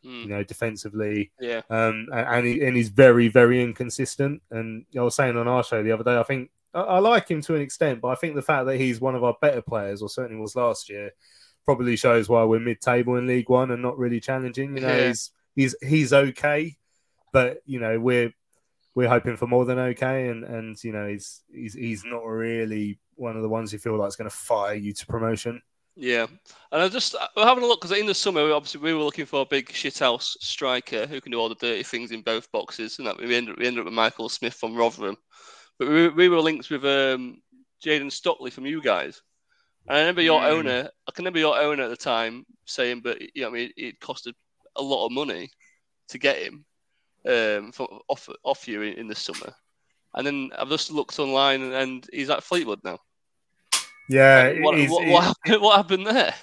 Mm. 0.04 0.22
you 0.22 0.26
know, 0.28 0.42
defensively, 0.44 1.30
Yeah. 1.40 1.62
um, 1.70 2.08
and 2.12 2.26
and, 2.28 2.46
he, 2.46 2.62
and 2.66 2.76
he's 2.76 2.90
very 2.90 3.28
very 3.28 3.62
inconsistent. 3.62 4.42
And 4.50 4.84
I 4.98 5.00
was 5.02 5.14
saying 5.14 5.36
on 5.36 5.48
our 5.48 5.64
show 5.64 5.82
the 5.82 5.92
other 5.92 6.04
day, 6.04 6.18
I 6.18 6.24
think 6.24 6.50
I, 6.74 6.80
I 6.80 6.98
like 6.98 7.28
him 7.28 7.40
to 7.42 7.54
an 7.54 7.62
extent, 7.62 8.00
but 8.02 8.08
I 8.08 8.16
think 8.16 8.34
the 8.34 8.42
fact 8.42 8.66
that 8.66 8.76
he's 8.76 9.00
one 9.00 9.14
of 9.14 9.24
our 9.24 9.36
better 9.40 9.62
players, 9.62 10.02
or 10.02 10.08
certainly 10.10 10.42
was 10.42 10.56
last 10.56 10.90
year, 10.90 11.12
probably 11.64 11.96
shows 11.96 12.28
why 12.28 12.44
we're 12.44 12.58
mid-table 12.60 13.16
in 13.16 13.26
League 13.28 13.48
One 13.48 13.70
and 13.70 13.80
not 13.80 13.96
really 13.96 14.20
challenging. 14.20 14.76
You 14.76 14.82
know, 14.82 14.94
Yeah. 14.94 15.06
he's 15.06 15.30
he's 15.54 15.76
he's 15.80 16.12
okay, 16.12 16.76
but 17.34 17.58
you 17.66 17.80
know 17.80 17.98
we're 17.98 18.32
we're 18.94 19.08
hoping 19.08 19.36
for 19.36 19.48
more 19.48 19.66
than 19.66 19.78
okay, 19.78 20.28
and 20.28 20.44
and 20.44 20.82
you 20.82 20.92
know 20.92 21.06
he's 21.06 21.42
he's 21.52 21.74
he's 21.74 22.04
not 22.04 22.24
really 22.24 22.98
one 23.16 23.36
of 23.36 23.42
the 23.42 23.48
ones 23.48 23.72
you 23.72 23.78
feel 23.78 23.98
like 23.98 24.08
is 24.08 24.16
going 24.16 24.30
to 24.30 24.34
fire 24.34 24.74
you 24.74 24.94
to 24.94 25.06
promotion. 25.06 25.60
Yeah, 25.96 26.26
and 26.72 26.82
I 26.82 26.88
just 26.88 27.14
we're 27.36 27.44
having 27.44 27.64
a 27.64 27.66
look 27.66 27.80
because 27.82 27.96
in 27.98 28.06
the 28.06 28.14
summer, 28.14 28.44
we 28.44 28.52
obviously 28.52 28.80
we 28.80 28.94
were 28.94 29.02
looking 29.02 29.26
for 29.26 29.42
a 29.42 29.46
big 29.46 29.68
shithouse 29.68 30.36
striker 30.40 31.06
who 31.06 31.20
can 31.20 31.32
do 31.32 31.38
all 31.38 31.48
the 31.48 31.56
dirty 31.56 31.82
things 31.82 32.12
in 32.12 32.22
both 32.22 32.50
boxes, 32.52 32.98
and 32.98 33.06
that 33.06 33.18
we 33.18 33.34
ended 33.34 33.58
we 33.58 33.66
ended 33.66 33.80
up 33.80 33.86
with 33.86 33.94
Michael 33.94 34.28
Smith 34.28 34.54
from 34.54 34.76
Rotherham, 34.76 35.16
but 35.78 35.88
we, 35.88 36.08
we 36.08 36.28
were 36.28 36.40
linked 36.40 36.70
with 36.70 36.84
um, 36.84 37.42
Jayden 37.84 38.10
Stockley 38.10 38.50
from 38.50 38.66
you 38.66 38.80
guys, 38.80 39.20
and 39.88 39.96
I 39.96 40.00
remember 40.00 40.22
your 40.22 40.40
Mm. 40.40 40.50
owner, 40.50 40.88
I 41.08 41.12
can 41.12 41.24
remember 41.24 41.40
your 41.40 41.58
owner 41.58 41.82
at 41.82 41.90
the 41.90 41.96
time 41.96 42.44
saying, 42.66 43.00
but 43.02 43.20
you 43.20 43.42
know, 43.42 43.48
I 43.48 43.52
mean, 43.52 43.70
it 43.76 43.98
costed 44.00 44.34
a 44.76 44.82
lot 44.82 45.06
of 45.06 45.12
money 45.12 45.50
to 46.08 46.18
get 46.18 46.38
him 46.42 46.64
um, 47.28 47.72
off 48.08 48.28
off 48.42 48.68
you 48.68 48.82
in, 48.82 48.94
in 48.94 49.08
the 49.08 49.14
summer, 49.14 49.54
and 50.14 50.26
then 50.26 50.50
I've 50.58 50.68
just 50.68 50.90
looked 50.90 51.18
online 51.18 51.62
and, 51.62 51.72
and 51.72 52.06
he's 52.12 52.30
at 52.30 52.42
Fleetwood 52.42 52.80
now. 52.84 52.98
Yeah, 54.08 54.60
What, 54.60 54.76
what, 54.88 55.08
what, 55.08 55.24
happened, 55.46 55.62
what 55.62 55.76
happened 55.76 56.06
there? 56.06 56.34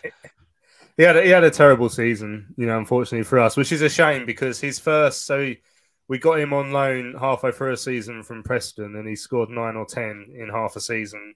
He 0.98 1.04
had 1.04 1.15
a, 1.15 1.24
he 1.24 1.30
had 1.30 1.44
a 1.44 1.52
terrible 1.52 1.89
season, 1.89 2.54
you 2.58 2.65
know, 2.65 2.78
unfortunately 2.78 3.24
for 3.24 3.39
us, 3.39 3.56
which 3.56 3.72
is 3.72 3.82
a 3.82 3.89
shame 3.89 4.26
because 4.26 4.60
his 4.60 4.80
first 4.80 5.26
so 5.26 5.39
he, 5.39 5.60
we 6.08 6.20
got 6.20 6.39
him 6.39 6.54
on 6.54 6.72
loan 6.72 7.15
halfway 7.20 7.52
through 7.52 7.72
a 7.74 7.78
season 7.78 8.24
from 8.24 8.44
Preston, 8.44 8.96
and 8.96 9.08
he 9.08 9.15
scored 9.15 9.50
nine 9.50 9.76
or 9.76 9.86
ten 9.86 10.34
in 10.36 10.50
half 10.50 10.76
a 10.76 10.82
season, 10.82 11.34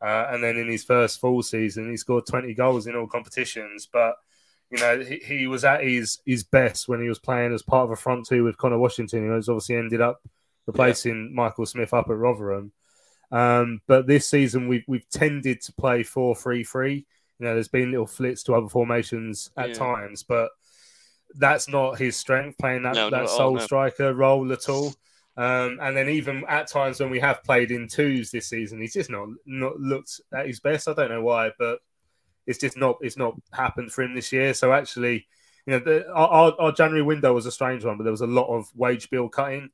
uh, 0.00 0.28
and 0.30 0.42
then 0.42 0.56
in 0.56 0.68
his 0.68 0.84
first 0.84 1.20
full 1.20 1.42
season, 1.42 1.90
he 1.90 1.96
scored 1.96 2.24
twenty 2.26 2.54
goals 2.54 2.86
in 2.86 2.96
all 2.96 3.06
competitions. 3.06 3.86
But 3.92 4.14
you 4.70 4.78
know, 4.78 5.00
he, 5.00 5.16
he 5.24 5.46
was 5.46 5.64
at 5.64 5.82
his 5.82 6.18
his 6.26 6.44
best 6.44 6.88
when 6.88 7.00
he 7.00 7.08
was 7.08 7.18
playing 7.18 7.52
as 7.54 7.62
part 7.62 7.84
of 7.84 7.90
a 7.90 7.96
front 7.96 8.26
two 8.26 8.44
with 8.44 8.56
Connor 8.58 8.78
Washington, 8.78 9.26
who 9.26 9.32
has 9.32 9.48
obviously 9.48 9.76
ended 9.76 10.00
up 10.00 10.20
replacing 10.66 11.34
Michael 11.34 11.66
Smith 11.66 11.94
up 11.94 12.10
at 12.10 12.16
Rotherham. 12.16 12.72
Um, 13.30 13.80
but 13.86 14.06
this 14.06 14.28
season 14.28 14.68
we've 14.68 14.84
we've 14.88 15.08
tended 15.10 15.60
to 15.62 15.72
play 15.74 16.02
four 16.02 16.34
three 16.34 16.64
three. 16.64 17.06
You 17.38 17.46
know, 17.46 17.54
there's 17.54 17.68
been 17.68 17.90
little 17.90 18.06
flits 18.06 18.42
to 18.44 18.54
other 18.54 18.68
formations 18.68 19.50
at 19.56 19.68
Yeah. 19.70 19.74
times, 19.74 20.22
but 20.22 20.50
that's 21.34 21.68
not 21.68 21.98
his 21.98 22.16
strength 22.16 22.58
playing 22.58 22.82
that, 22.82 22.94
No, 22.94 23.10
that 23.10 23.22
at 23.24 23.28
all, 23.28 23.36
sole 23.36 23.54
no. 23.54 23.60
striker 23.64 24.14
role 24.14 24.50
at 24.52 24.68
all. 24.68 24.94
Um, 25.36 25.78
and 25.80 25.96
then 25.96 26.08
even 26.08 26.42
at 26.48 26.66
times 26.66 26.98
when 26.98 27.10
we 27.10 27.20
have 27.20 27.44
played 27.44 27.70
in 27.70 27.86
twos 27.86 28.30
this 28.30 28.48
season, 28.48 28.80
he's 28.80 28.94
just 28.94 29.08
not 29.10 29.28
not 29.46 29.78
looked 29.78 30.20
at 30.34 30.46
his 30.46 30.58
best. 30.60 30.88
I 30.88 30.94
don't 30.94 31.10
know 31.10 31.22
why, 31.22 31.52
but 31.58 31.78
it's 32.48 32.58
just 32.58 32.76
not 32.76 32.96
it's 33.00 33.16
not 33.16 33.34
happened 33.52 33.92
for 33.92 34.02
him 34.02 34.14
this 34.14 34.32
year. 34.32 34.54
So 34.54 34.72
actually, 34.72 35.26
you 35.66 35.74
know, 35.74 35.78
the, 35.78 36.10
our, 36.12 36.54
our- 36.58 36.72
January 36.72 37.02
window 37.02 37.32
was 37.32 37.46
a 37.46 37.52
strange 37.52 37.84
one, 37.84 37.96
but 37.96 38.02
there 38.02 38.10
was 38.10 38.22
a 38.22 38.26
lot 38.26 38.48
of 38.48 38.66
wage 38.74 39.08
bill 39.10 39.28
cutting. 39.28 39.70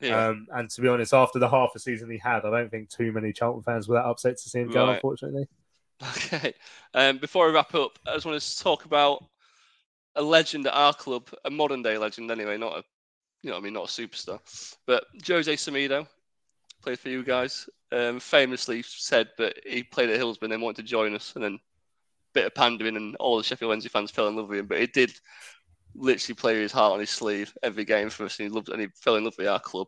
Yeah. 0.00 0.28
Um, 0.28 0.48
and 0.52 0.68
to 0.70 0.80
be 0.80 0.88
honest, 0.88 1.14
after 1.14 1.38
the 1.38 1.48
half 1.48 1.70
a 1.76 1.78
season 1.78 2.10
he 2.10 2.18
had, 2.18 2.44
I 2.44 2.50
don't 2.50 2.70
think 2.70 2.90
too 2.90 3.12
many 3.12 3.32
Charlton 3.32 3.62
fans 3.62 3.86
were 3.86 3.94
that 3.94 4.06
upset 4.06 4.38
to 4.38 4.48
see 4.48 4.58
him 4.58 4.70
go. 4.70 4.86
Right. 4.86 4.94
Unfortunately, 4.96 5.46
Okay. 6.02 6.54
Um, 6.92 7.18
before 7.18 7.46
we 7.46 7.54
wrap 7.54 7.74
up, 7.74 7.98
I 8.06 8.14
just 8.14 8.26
want 8.26 8.40
to 8.40 8.58
talk 8.58 8.84
about 8.84 9.24
a 10.16 10.22
legend 10.22 10.66
at 10.66 10.74
our 10.74 10.92
club, 10.92 11.28
a 11.44 11.50
modern 11.50 11.82
day 11.82 11.96
legend 11.98 12.30
anyway, 12.30 12.58
not 12.58 12.78
a, 12.78 12.84
you 13.42 13.50
know, 13.50 13.56
I 13.56 13.60
mean, 13.60 13.72
not 13.74 13.88
a 13.88 13.92
superstar, 13.92 14.40
but 14.86 15.04
Jose 15.26 15.52
Semedo 15.54 16.06
played 16.82 16.98
for 16.98 17.08
you 17.08 17.22
guys. 17.22 17.68
Um, 17.92 18.18
famously 18.18 18.82
said 18.82 19.28
that 19.38 19.60
he 19.64 19.82
played 19.84 20.10
at 20.10 20.16
Hillsborough 20.16 20.50
and 20.50 20.62
wanted 20.62 20.82
to 20.82 20.88
join 20.88 21.14
us, 21.14 21.32
and 21.34 21.44
then 21.44 21.58
bit 22.34 22.46
of 22.46 22.54
pandering, 22.54 22.96
and 22.96 23.16
all 23.16 23.38
the 23.38 23.44
Sheffield 23.44 23.70
Wednesday 23.70 23.88
fans 23.88 24.10
fell 24.10 24.28
in 24.28 24.36
love 24.36 24.48
with 24.48 24.58
him. 24.60 24.66
But 24.66 24.80
he 24.80 24.86
did 24.86 25.12
literally 25.94 26.34
play 26.34 26.60
his 26.60 26.72
heart 26.72 26.92
on 26.94 27.00
his 27.00 27.10
sleeve 27.10 27.52
every 27.62 27.84
game 27.84 28.10
for 28.10 28.24
us, 28.24 28.38
and 28.38 28.48
he 28.48 28.54
loved 28.54 28.68
and 28.68 28.80
he 28.80 28.88
fell 28.96 29.16
in 29.16 29.24
love 29.24 29.34
with 29.38 29.46
our 29.46 29.60
club. 29.60 29.86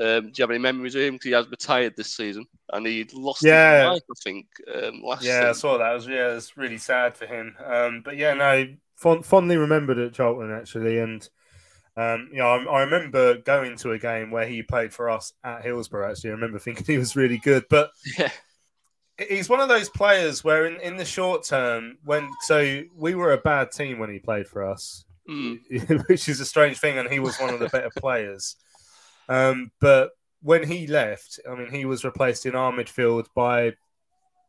Um, 0.00 0.26
do 0.26 0.32
you 0.36 0.42
have 0.42 0.50
any 0.50 0.58
memories 0.58 0.94
of 0.94 1.02
him? 1.02 1.14
Because 1.14 1.24
he 1.26 1.32
has 1.32 1.48
retired 1.48 1.94
this 1.96 2.14
season, 2.16 2.46
and 2.72 2.86
he 2.86 3.06
lost 3.12 3.44
Yeah. 3.44 3.90
his 3.92 4.00
life, 4.00 4.02
I 4.10 4.14
think, 4.24 4.46
um, 4.74 5.02
last 5.02 5.24
yeah, 5.24 5.50
I 5.50 5.52
saw 5.52 5.78
that. 5.78 5.90
It 5.90 5.94
was 5.94 6.06
yeah, 6.06 6.36
it's 6.36 6.56
really 6.56 6.78
sad 6.78 7.16
for 7.16 7.26
him. 7.26 7.54
Um, 7.64 8.02
but 8.04 8.16
yeah, 8.16 8.34
no, 8.34 8.68
fond, 8.96 9.26
fondly 9.26 9.56
remembered 9.56 9.98
at 9.98 10.14
Charlton 10.14 10.50
actually, 10.50 10.98
and 10.98 11.28
um, 11.94 12.30
you 12.32 12.38
know, 12.38 12.46
I, 12.48 12.64
I 12.64 12.80
remember 12.84 13.36
going 13.38 13.76
to 13.76 13.92
a 13.92 13.98
game 13.98 14.30
where 14.30 14.46
he 14.46 14.62
played 14.62 14.94
for 14.94 15.10
us 15.10 15.34
at 15.44 15.62
Hillsborough. 15.62 16.10
Actually, 16.10 16.30
I 16.30 16.34
remember 16.34 16.58
thinking 16.58 16.86
he 16.86 16.96
was 16.98 17.16
really 17.16 17.38
good, 17.38 17.64
but 17.68 17.90
Yeah. 18.18 18.30
He's 19.28 19.48
one 19.48 19.60
of 19.60 19.68
those 19.68 19.88
players 19.88 20.44
where 20.44 20.66
in, 20.66 20.80
in 20.80 20.96
the 20.96 21.04
short 21.04 21.44
term, 21.44 21.98
when 22.04 22.28
so 22.42 22.82
we 22.96 23.14
were 23.14 23.32
a 23.32 23.38
bad 23.38 23.72
team 23.72 23.98
when 23.98 24.10
he 24.10 24.18
played 24.18 24.46
for 24.46 24.64
us, 24.64 25.04
Mm. 25.28 26.08
which 26.08 26.28
is 26.28 26.40
a 26.40 26.44
strange 26.44 26.78
thing, 26.78 26.98
and 26.98 27.08
he 27.08 27.20
was 27.20 27.38
one 27.38 27.54
of 27.54 27.60
the 27.60 27.68
better 27.68 27.90
players. 27.96 28.56
Um, 29.28 29.70
but 29.80 30.10
when 30.42 30.66
he 30.66 30.86
left, 30.86 31.38
I 31.48 31.54
mean, 31.54 31.70
he 31.70 31.84
was 31.84 32.04
replaced 32.04 32.46
in 32.46 32.56
our 32.56 32.72
midfield 32.72 33.26
by 33.34 33.74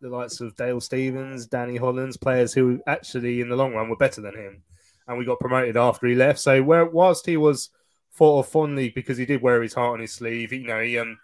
the 0.02 0.10
likes 0.10 0.42
of 0.42 0.56
Dale 0.56 0.82
Stephens, 0.82 1.46
Danny 1.46 1.78
Hollands, 1.78 2.18
players 2.18 2.54
who 2.54 2.82
actually 2.88 3.40
in 3.40 3.50
the 3.50 3.56
long 3.56 3.74
run 3.74 3.90
were 3.90 3.96
better 3.96 4.22
than 4.22 4.36
him, 4.36 4.64
and 5.08 5.18
we 5.18 5.26
got 5.26 5.40
promoted 5.40 5.78
after 5.78 6.08
he 6.08 6.16
left. 6.16 6.40
So 6.40 6.62
where 6.64 6.86
whilst 6.86 7.26
he 7.26 7.38
was 7.38 7.70
thought 8.12 8.40
of 8.40 8.48
fondly 8.48 8.90
because 8.90 9.18
he 9.18 9.26
did 9.26 9.42
wear 9.42 9.62
his 9.62 9.76
heart 9.76 9.94
on 9.94 10.00
his 10.00 10.12
sleeve, 10.12 10.52
you 10.52 10.66
know, 10.66 10.82
he 10.82 10.98
um 10.98 11.20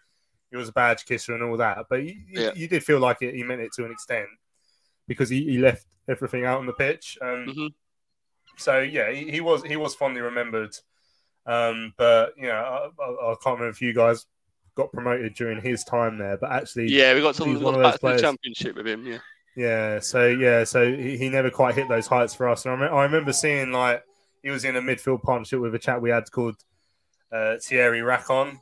he 0.52 0.58
was 0.58 0.70
a 0.70 0.72
badge 0.72 1.06
kisser 1.06 1.34
and 1.34 1.44
all 1.44 1.58
that, 1.58 1.86
but 1.90 2.04
you, 2.04 2.16
Yeah. 2.30 2.52
you 2.56 2.68
did 2.68 2.84
feel 2.84 3.00
like 3.00 3.22
it, 3.22 3.36
he 3.36 3.44
meant 3.44 3.62
it 3.62 3.72
to 3.76 3.86
an 3.86 3.92
extent 3.92 4.28
because 5.08 5.30
he, 5.30 5.44
he 5.44 5.58
left 5.58 5.86
everything 6.08 6.46
out 6.46 6.60
on 6.60 6.66
the 6.66 6.74
pitch. 6.74 7.18
Um, 7.22 7.46
Mhm. 7.48 7.74
So 8.58 8.80
yeah, 8.80 9.12
he, 9.12 9.32
he 9.32 9.42
was 9.42 9.64
he 9.64 9.76
was 9.78 9.96
fondly 9.96 10.22
remembered. 10.22 10.76
Um, 11.46 11.94
but 11.98 12.34
you 12.38 12.48
know, 12.48 12.90
I, 13.00 13.04
I, 13.04 13.32
I 13.32 13.36
can't 13.42 13.58
remember 13.60 13.70
if 13.70 13.82
you 13.82 13.94
guys 13.94 14.26
got 14.76 14.92
promoted 14.92 15.34
during 15.34 15.62
his 15.62 15.84
time 15.84 16.18
there, 16.18 16.38
but 16.38 16.52
actually, 16.52 16.90
Yeah, 16.92 17.14
we 17.14 17.22
got 17.22 17.36
to 17.36 17.44
we 17.46 17.54
got 17.60 17.70
of 17.70 17.74
those 17.76 17.84
back 17.84 17.92
to 17.94 17.98
the 17.98 18.00
players- 18.00 18.22
championship 18.22 18.76
with 18.76 18.88
him. 18.88 19.06
Yeah, 19.06 19.18
yeah, 19.56 20.00
so 20.00 20.28
yeah, 20.28 20.64
so 20.64 20.92
he, 20.94 21.18
he 21.18 21.30
never 21.30 21.50
quite 21.50 21.76
hit 21.76 21.88
those 21.88 22.08
heights 22.08 22.34
for 22.36 22.50
us. 22.50 22.66
And 22.66 22.74
I, 22.76 22.80
rem- 22.86 22.94
I 22.94 23.04
remember 23.04 23.32
seeing 23.34 23.72
like 23.72 24.04
he 24.44 24.50
was 24.50 24.66
in 24.66 24.76
a 24.76 24.82
midfield 24.82 25.22
partnership 25.22 25.60
with 25.62 25.74
a 25.76 25.80
chap 25.80 26.02
we 26.02 26.10
had 26.10 26.30
called 26.32 26.56
uh, 27.32 27.56
Thierry 27.62 28.02
Racon. 28.02 28.60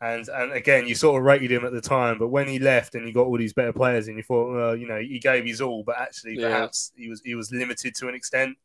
And 0.00 0.28
and 0.28 0.52
again, 0.52 0.86
you 0.86 0.94
sort 0.94 1.18
of 1.18 1.24
rated 1.24 1.50
him 1.50 1.64
at 1.64 1.72
the 1.72 1.80
time, 1.80 2.18
but 2.18 2.28
when 2.28 2.46
he 2.46 2.58
left 2.60 2.94
and 2.94 3.06
you 3.06 3.12
got 3.12 3.26
all 3.26 3.36
these 3.36 3.52
better 3.52 3.72
players, 3.72 4.06
and 4.06 4.16
you 4.16 4.22
thought, 4.22 4.52
well, 4.54 4.76
you 4.76 4.86
know, 4.86 4.98
he 5.00 5.18
gave 5.18 5.44
his 5.44 5.60
all, 5.60 5.82
but 5.82 5.98
actually, 5.98 6.38
Yeah. 6.38 6.48
perhaps 6.48 6.92
he 6.96 7.08
was 7.08 7.20
he 7.24 7.34
was 7.34 7.50
limited 7.50 7.94
to 7.96 8.08
an 8.08 8.14
extent. 8.14 8.56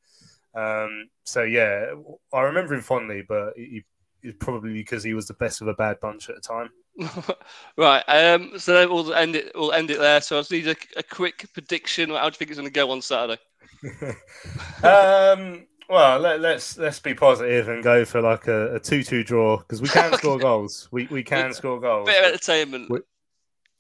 Um, 0.56 1.10
so 1.24 1.42
yeah, 1.42 1.96
I 2.32 2.42
remember 2.42 2.76
him 2.76 2.82
fondly, 2.82 3.24
but 3.28 3.54
he, 3.56 3.84
he 4.22 4.32
probably 4.34 4.74
because 4.74 5.04
he 5.04 5.16
was 5.16 5.28
the 5.28 5.34
best 5.34 5.62
of 5.62 5.68
a 5.68 5.74
bad 5.74 6.00
bunch 6.00 6.30
at 6.30 6.36
the 6.36 6.42
time. 6.42 6.70
right. 7.78 8.04
Um, 8.04 8.60
so 8.60 8.74
then 8.74 8.90
we'll 8.90 9.14
end 9.16 9.36
it. 9.36 9.52
We'll 9.56 9.72
end 9.72 9.90
it 9.90 10.00
there. 10.00 10.22
So 10.22 10.38
I 10.38 10.42
just 10.42 10.52
need 10.52 10.68
a, 10.68 10.76
a 10.96 11.02
quick 11.04 11.48
prediction. 11.54 12.12
How 12.12 12.30
do 12.30 12.36
you 12.36 12.38
think 12.38 12.52
it's 12.52 12.60
going 12.60 12.70
to 12.70 12.74
go 12.74 12.92
on 12.92 13.02
Saturday? 13.02 13.42
um, 14.84 15.66
well, 15.90 16.20
let, 16.20 16.40
let's 16.42 16.78
let's 16.78 17.00
be 17.00 17.14
positive 17.14 17.68
and 17.70 17.84
go 17.84 18.06
for 18.06 18.22
like 18.22 18.48
a, 18.48 18.76
a 18.76 18.80
two-two 18.80 19.24
draw 19.24 19.58
because 19.58 19.82
we 19.82 19.88
can 19.88 20.14
score 20.18 20.38
goals. 20.38 20.88
We 20.92 21.08
we 21.08 21.24
can 21.24 21.54
score 21.54 21.80
goals. 21.80 22.08
Bit 22.08 22.24
of 22.24 22.32
entertainment. 22.32 22.90
We- 22.90 23.00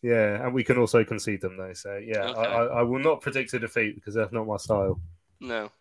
Yeah, 0.01 0.43
and 0.45 0.53
we 0.53 0.63
can 0.63 0.77
also 0.77 1.03
concede 1.03 1.41
them 1.41 1.57
though. 1.57 1.73
So 1.73 1.97
yeah, 1.97 2.25
Okay. 2.29 2.39
I, 2.41 2.43
I, 2.43 2.65
I 2.65 2.81
will 2.83 2.99
not 2.99 3.21
predict 3.21 3.53
a 3.53 3.59
defeat 3.59 3.95
because 3.95 4.13
that's 4.13 4.33
not 4.33 4.45
my 4.47 4.57
style. 4.57 4.99
No. 5.39 5.71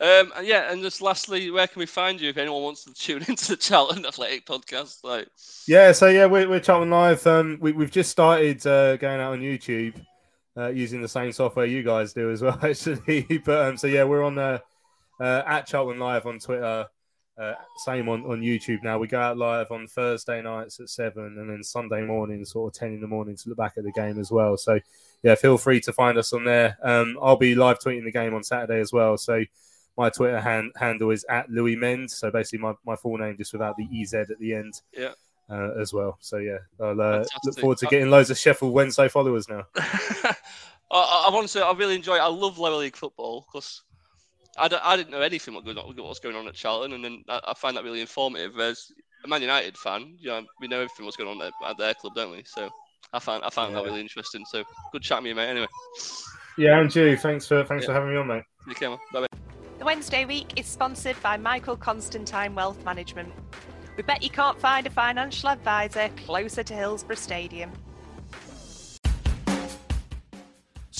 Um, 0.00 0.32
and 0.36 0.46
yeah, 0.46 0.70
and 0.72 0.82
just 0.82 1.00
lastly, 1.00 1.50
where 1.50 1.66
can 1.68 1.78
we 1.78 1.86
find 1.86 2.20
you 2.20 2.28
if 2.28 2.36
anyone 2.36 2.62
wants 2.62 2.84
to 2.84 2.92
tune 2.92 3.22
into 3.28 3.48
the 3.48 3.56
Charlton 3.56 4.04
Athletic 4.04 4.44
podcast? 4.44 5.04
Like, 5.04 5.28
Yeah, 5.66 5.92
so 5.92 6.08
yeah, 6.08 6.26
we're, 6.26 6.48
we're 6.48 6.60
Charlton 6.60 6.90
Live. 6.90 7.24
Um, 7.26 7.58
we, 7.60 7.70
we've 7.72 7.90
just 7.90 8.10
started 8.10 8.66
uh, 8.66 8.96
going 8.96 9.20
out 9.20 9.32
on 9.32 9.40
YouTube 9.40 9.94
uh, 10.56 10.68
using 10.68 11.00
the 11.00 11.08
same 11.08 11.30
software 11.32 11.64
you 11.66 11.82
guys 11.84 12.12
do 12.12 12.30
as 12.32 12.42
well, 12.42 12.58
actually. 12.62 13.22
but 13.44 13.68
um, 13.68 13.76
so 13.76 13.86
yeah, 13.86 14.02
we're 14.04 14.24
on 14.24 14.38
uh, 14.38 14.58
uh, 15.20 15.42
at 15.46 15.66
Charlton 15.66 15.98
Live 15.98 16.26
on 16.26 16.38
Twitter. 16.38 16.86
Uh, 17.40 17.54
same 17.78 18.08
on, 18.10 18.24
on 18.26 18.42
YouTube 18.42 18.82
now. 18.82 18.98
We 18.98 19.06
go 19.06 19.18
out 19.18 19.38
live 19.38 19.70
on 19.70 19.86
Thursday 19.86 20.42
nights 20.42 20.80
at 20.80 20.90
seven, 20.90 21.38
and 21.38 21.48
then 21.48 21.62
Sunday 21.62 22.02
morning, 22.02 22.44
sort 22.44 22.74
of 22.74 22.78
ten 22.78 22.92
in 22.92 23.00
the 23.00 23.06
morning, 23.06 23.36
to 23.36 23.48
look 23.48 23.58
back 23.58 23.74
at 23.78 23.84
the 23.84 23.92
game 23.92 24.18
as 24.18 24.30
well. 24.30 24.56
So 24.58 24.78
yeah, 25.22 25.34
feel 25.34 25.56
free 25.56 25.80
to 25.80 25.92
find 25.92 26.18
us 26.18 26.32
on 26.32 26.44
there. 26.44 26.76
Um, 26.82 27.18
I'll 27.22 27.36
be 27.36 27.54
live 27.54 27.78
tweeting 27.78 28.04
the 28.04 28.12
game 28.12 28.34
on 28.34 28.42
Saturday 28.42 28.80
as 28.80 28.92
well. 28.92 29.16
So 29.16 29.42
my 29.96 30.10
Twitter 30.10 30.40
hand, 30.40 30.72
handle 30.76 31.10
is 31.10 31.24
at 31.28 31.50
Louis 31.50 31.76
Mend. 31.76 32.10
So 32.10 32.30
basically, 32.30 32.60
my, 32.60 32.74
my 32.84 32.96
full 32.96 33.16
name 33.16 33.36
just 33.36 33.52
without 33.52 33.76
the 33.76 33.88
EZ 34.00 34.14
at 34.14 34.38
the 34.38 34.54
end 34.54 34.74
yeah. 34.92 35.12
uh, 35.50 35.70
as 35.80 35.92
well. 35.92 36.18
So 36.20 36.38
yeah, 36.38 36.58
I'll 36.80 37.00
uh, 37.00 37.24
look 37.44 37.58
forward 37.58 37.78
to 37.78 37.86
getting 37.86 38.10
loads 38.10 38.30
of 38.30 38.38
Sheffield 38.38 38.72
Wednesday 38.72 39.08
followers 39.08 39.48
now. 39.48 39.64
I, 39.76 40.34
I, 40.90 41.24
I 41.28 41.30
want 41.32 41.44
to 41.44 41.48
say 41.48 41.62
I 41.62 41.72
really 41.72 41.96
enjoy. 41.96 42.16
It. 42.16 42.20
I 42.20 42.26
love 42.26 42.58
lower 42.58 42.76
league 42.76 42.96
football 42.96 43.46
because 43.50 43.82
I, 44.58 44.68
I 44.82 44.96
didn't 44.96 45.10
know 45.10 45.20
anything 45.20 45.54
what, 45.54 45.64
going 45.64 45.78
on, 45.78 45.86
what 45.96 45.96
was 46.08 46.18
going 46.20 46.36
on 46.36 46.46
at 46.46 46.54
Charlton, 46.54 46.92
and 46.92 47.04
then 47.04 47.24
I, 47.28 47.40
I 47.48 47.54
find 47.54 47.76
that 47.76 47.84
really 47.84 48.00
informative. 48.00 48.52
Whereas 48.54 48.92
a 49.24 49.28
Man 49.28 49.40
United 49.40 49.76
fan, 49.78 50.16
you 50.18 50.28
know, 50.28 50.42
we 50.60 50.68
know 50.68 50.76
everything 50.76 51.04
what's 51.06 51.16
going 51.16 51.30
on 51.30 51.46
at, 51.46 51.52
at 51.66 51.78
their 51.78 51.94
club, 51.94 52.14
don't 52.14 52.32
we? 52.32 52.42
So 52.44 52.68
I 53.12 53.18
found 53.18 53.44
I 53.44 53.50
found 53.50 53.74
that 53.74 53.84
really 53.84 54.00
interesting. 54.00 54.44
So 54.44 54.64
good 54.92 55.02
chatting 55.02 55.24
with 55.24 55.30
you, 55.30 55.34
mate. 55.36 55.48
Anyway, 55.48 55.66
Yeah, 56.58 56.80
and 56.80 56.94
you, 56.94 57.16
thanks 57.16 57.46
for 57.46 57.64
thanks 57.64 57.82
Yeah. 57.84 57.88
for 57.88 57.92
having 57.94 58.10
me 58.10 58.16
on, 58.16 58.26
mate. 58.26 58.44
you 58.68 58.74
came 58.74 58.92
on. 58.92 58.98
Bye 59.12 59.20
bye. 59.20 59.26
The 59.78 59.84
Wednesday 59.84 60.24
week 60.24 60.52
is 60.56 60.66
sponsored 60.66 61.20
by 61.22 61.36
Michael 61.36 61.76
Constantine 61.76 62.54
Wealth 62.54 62.84
Management. 62.84 63.32
We 63.96 64.02
bet 64.02 64.22
you 64.22 64.30
can't 64.30 64.58
find 64.60 64.86
a 64.86 64.90
financial 64.90 65.48
advisor 65.48 66.08
closer 66.24 66.62
to 66.62 66.74
Hillsborough 66.74 67.16
Stadium. 67.16 67.70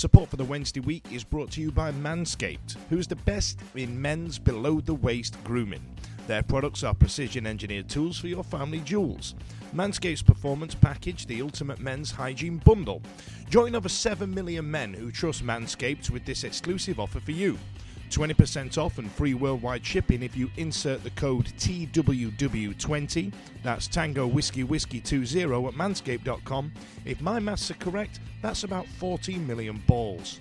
Support 0.03 0.31
for 0.31 0.37
the 0.37 0.45
Wednesday 0.45 0.81
week 0.81 1.05
is 1.13 1.23
brought 1.23 1.53
to 1.53 1.61
you 1.61 1.71
by 1.71 1.93
Manscaped, 1.93 2.77
who 2.91 2.99
is 2.99 3.07
the 3.07 3.15
best 3.15 3.61
in 3.77 4.03
men's 4.03 4.37
below 4.37 4.81
the 4.81 4.95
waist 4.95 5.37
grooming. 5.45 5.81
Their 6.27 6.43
products 6.43 6.83
are 6.83 6.93
precision 6.93 7.47
engineered 7.47 7.89
tools 7.89 8.19
for 8.19 8.27
your 8.27 8.43
family 8.43 8.81
jewels. 8.81 9.37
Manscaped's 9.73 10.21
performance 10.21 10.75
package, 10.75 11.27
the 11.27 11.41
ultimate 11.41 11.79
men's 11.79 12.11
hygiene 12.11 12.57
bundle. 12.65 13.01
Join 13.49 13.77
over 13.77 13.89
7 13.89 14.29
million 14.35 14.69
men 14.69 14.93
who 14.93 15.13
trust 15.13 15.45
Manscaped 15.45 16.11
with 16.11 16.25
this 16.25 16.43
exclusive 16.43 16.99
offer 16.99 17.21
for 17.21 17.31
you. 17.31 17.57
20% 18.13 18.77
off 18.77 18.99
and 18.99 19.11
free 19.11 19.35
worldwide 19.35 19.85
shipping 19.85 20.23
if 20.23 20.37
you 20.37 20.51
insert 20.57 21.03
the 21.03 21.11
code 21.11 21.47
TWW20. 21.59 23.33
That's 23.63 23.89
Tango 23.89 24.27
Whiskey 24.27 24.65
Whiskey 24.65 25.01
20 25.01 25.41
at 25.43 25.75
manscaped.com. 25.75 26.73
If 27.07 27.21
my 27.23 27.41
maths 27.41 27.71
are 27.71 27.75
correct, 27.75 28.21
that's 28.43 28.65
about 28.65 28.87
14 28.87 29.47
million 29.47 29.83
balls. 29.87 30.41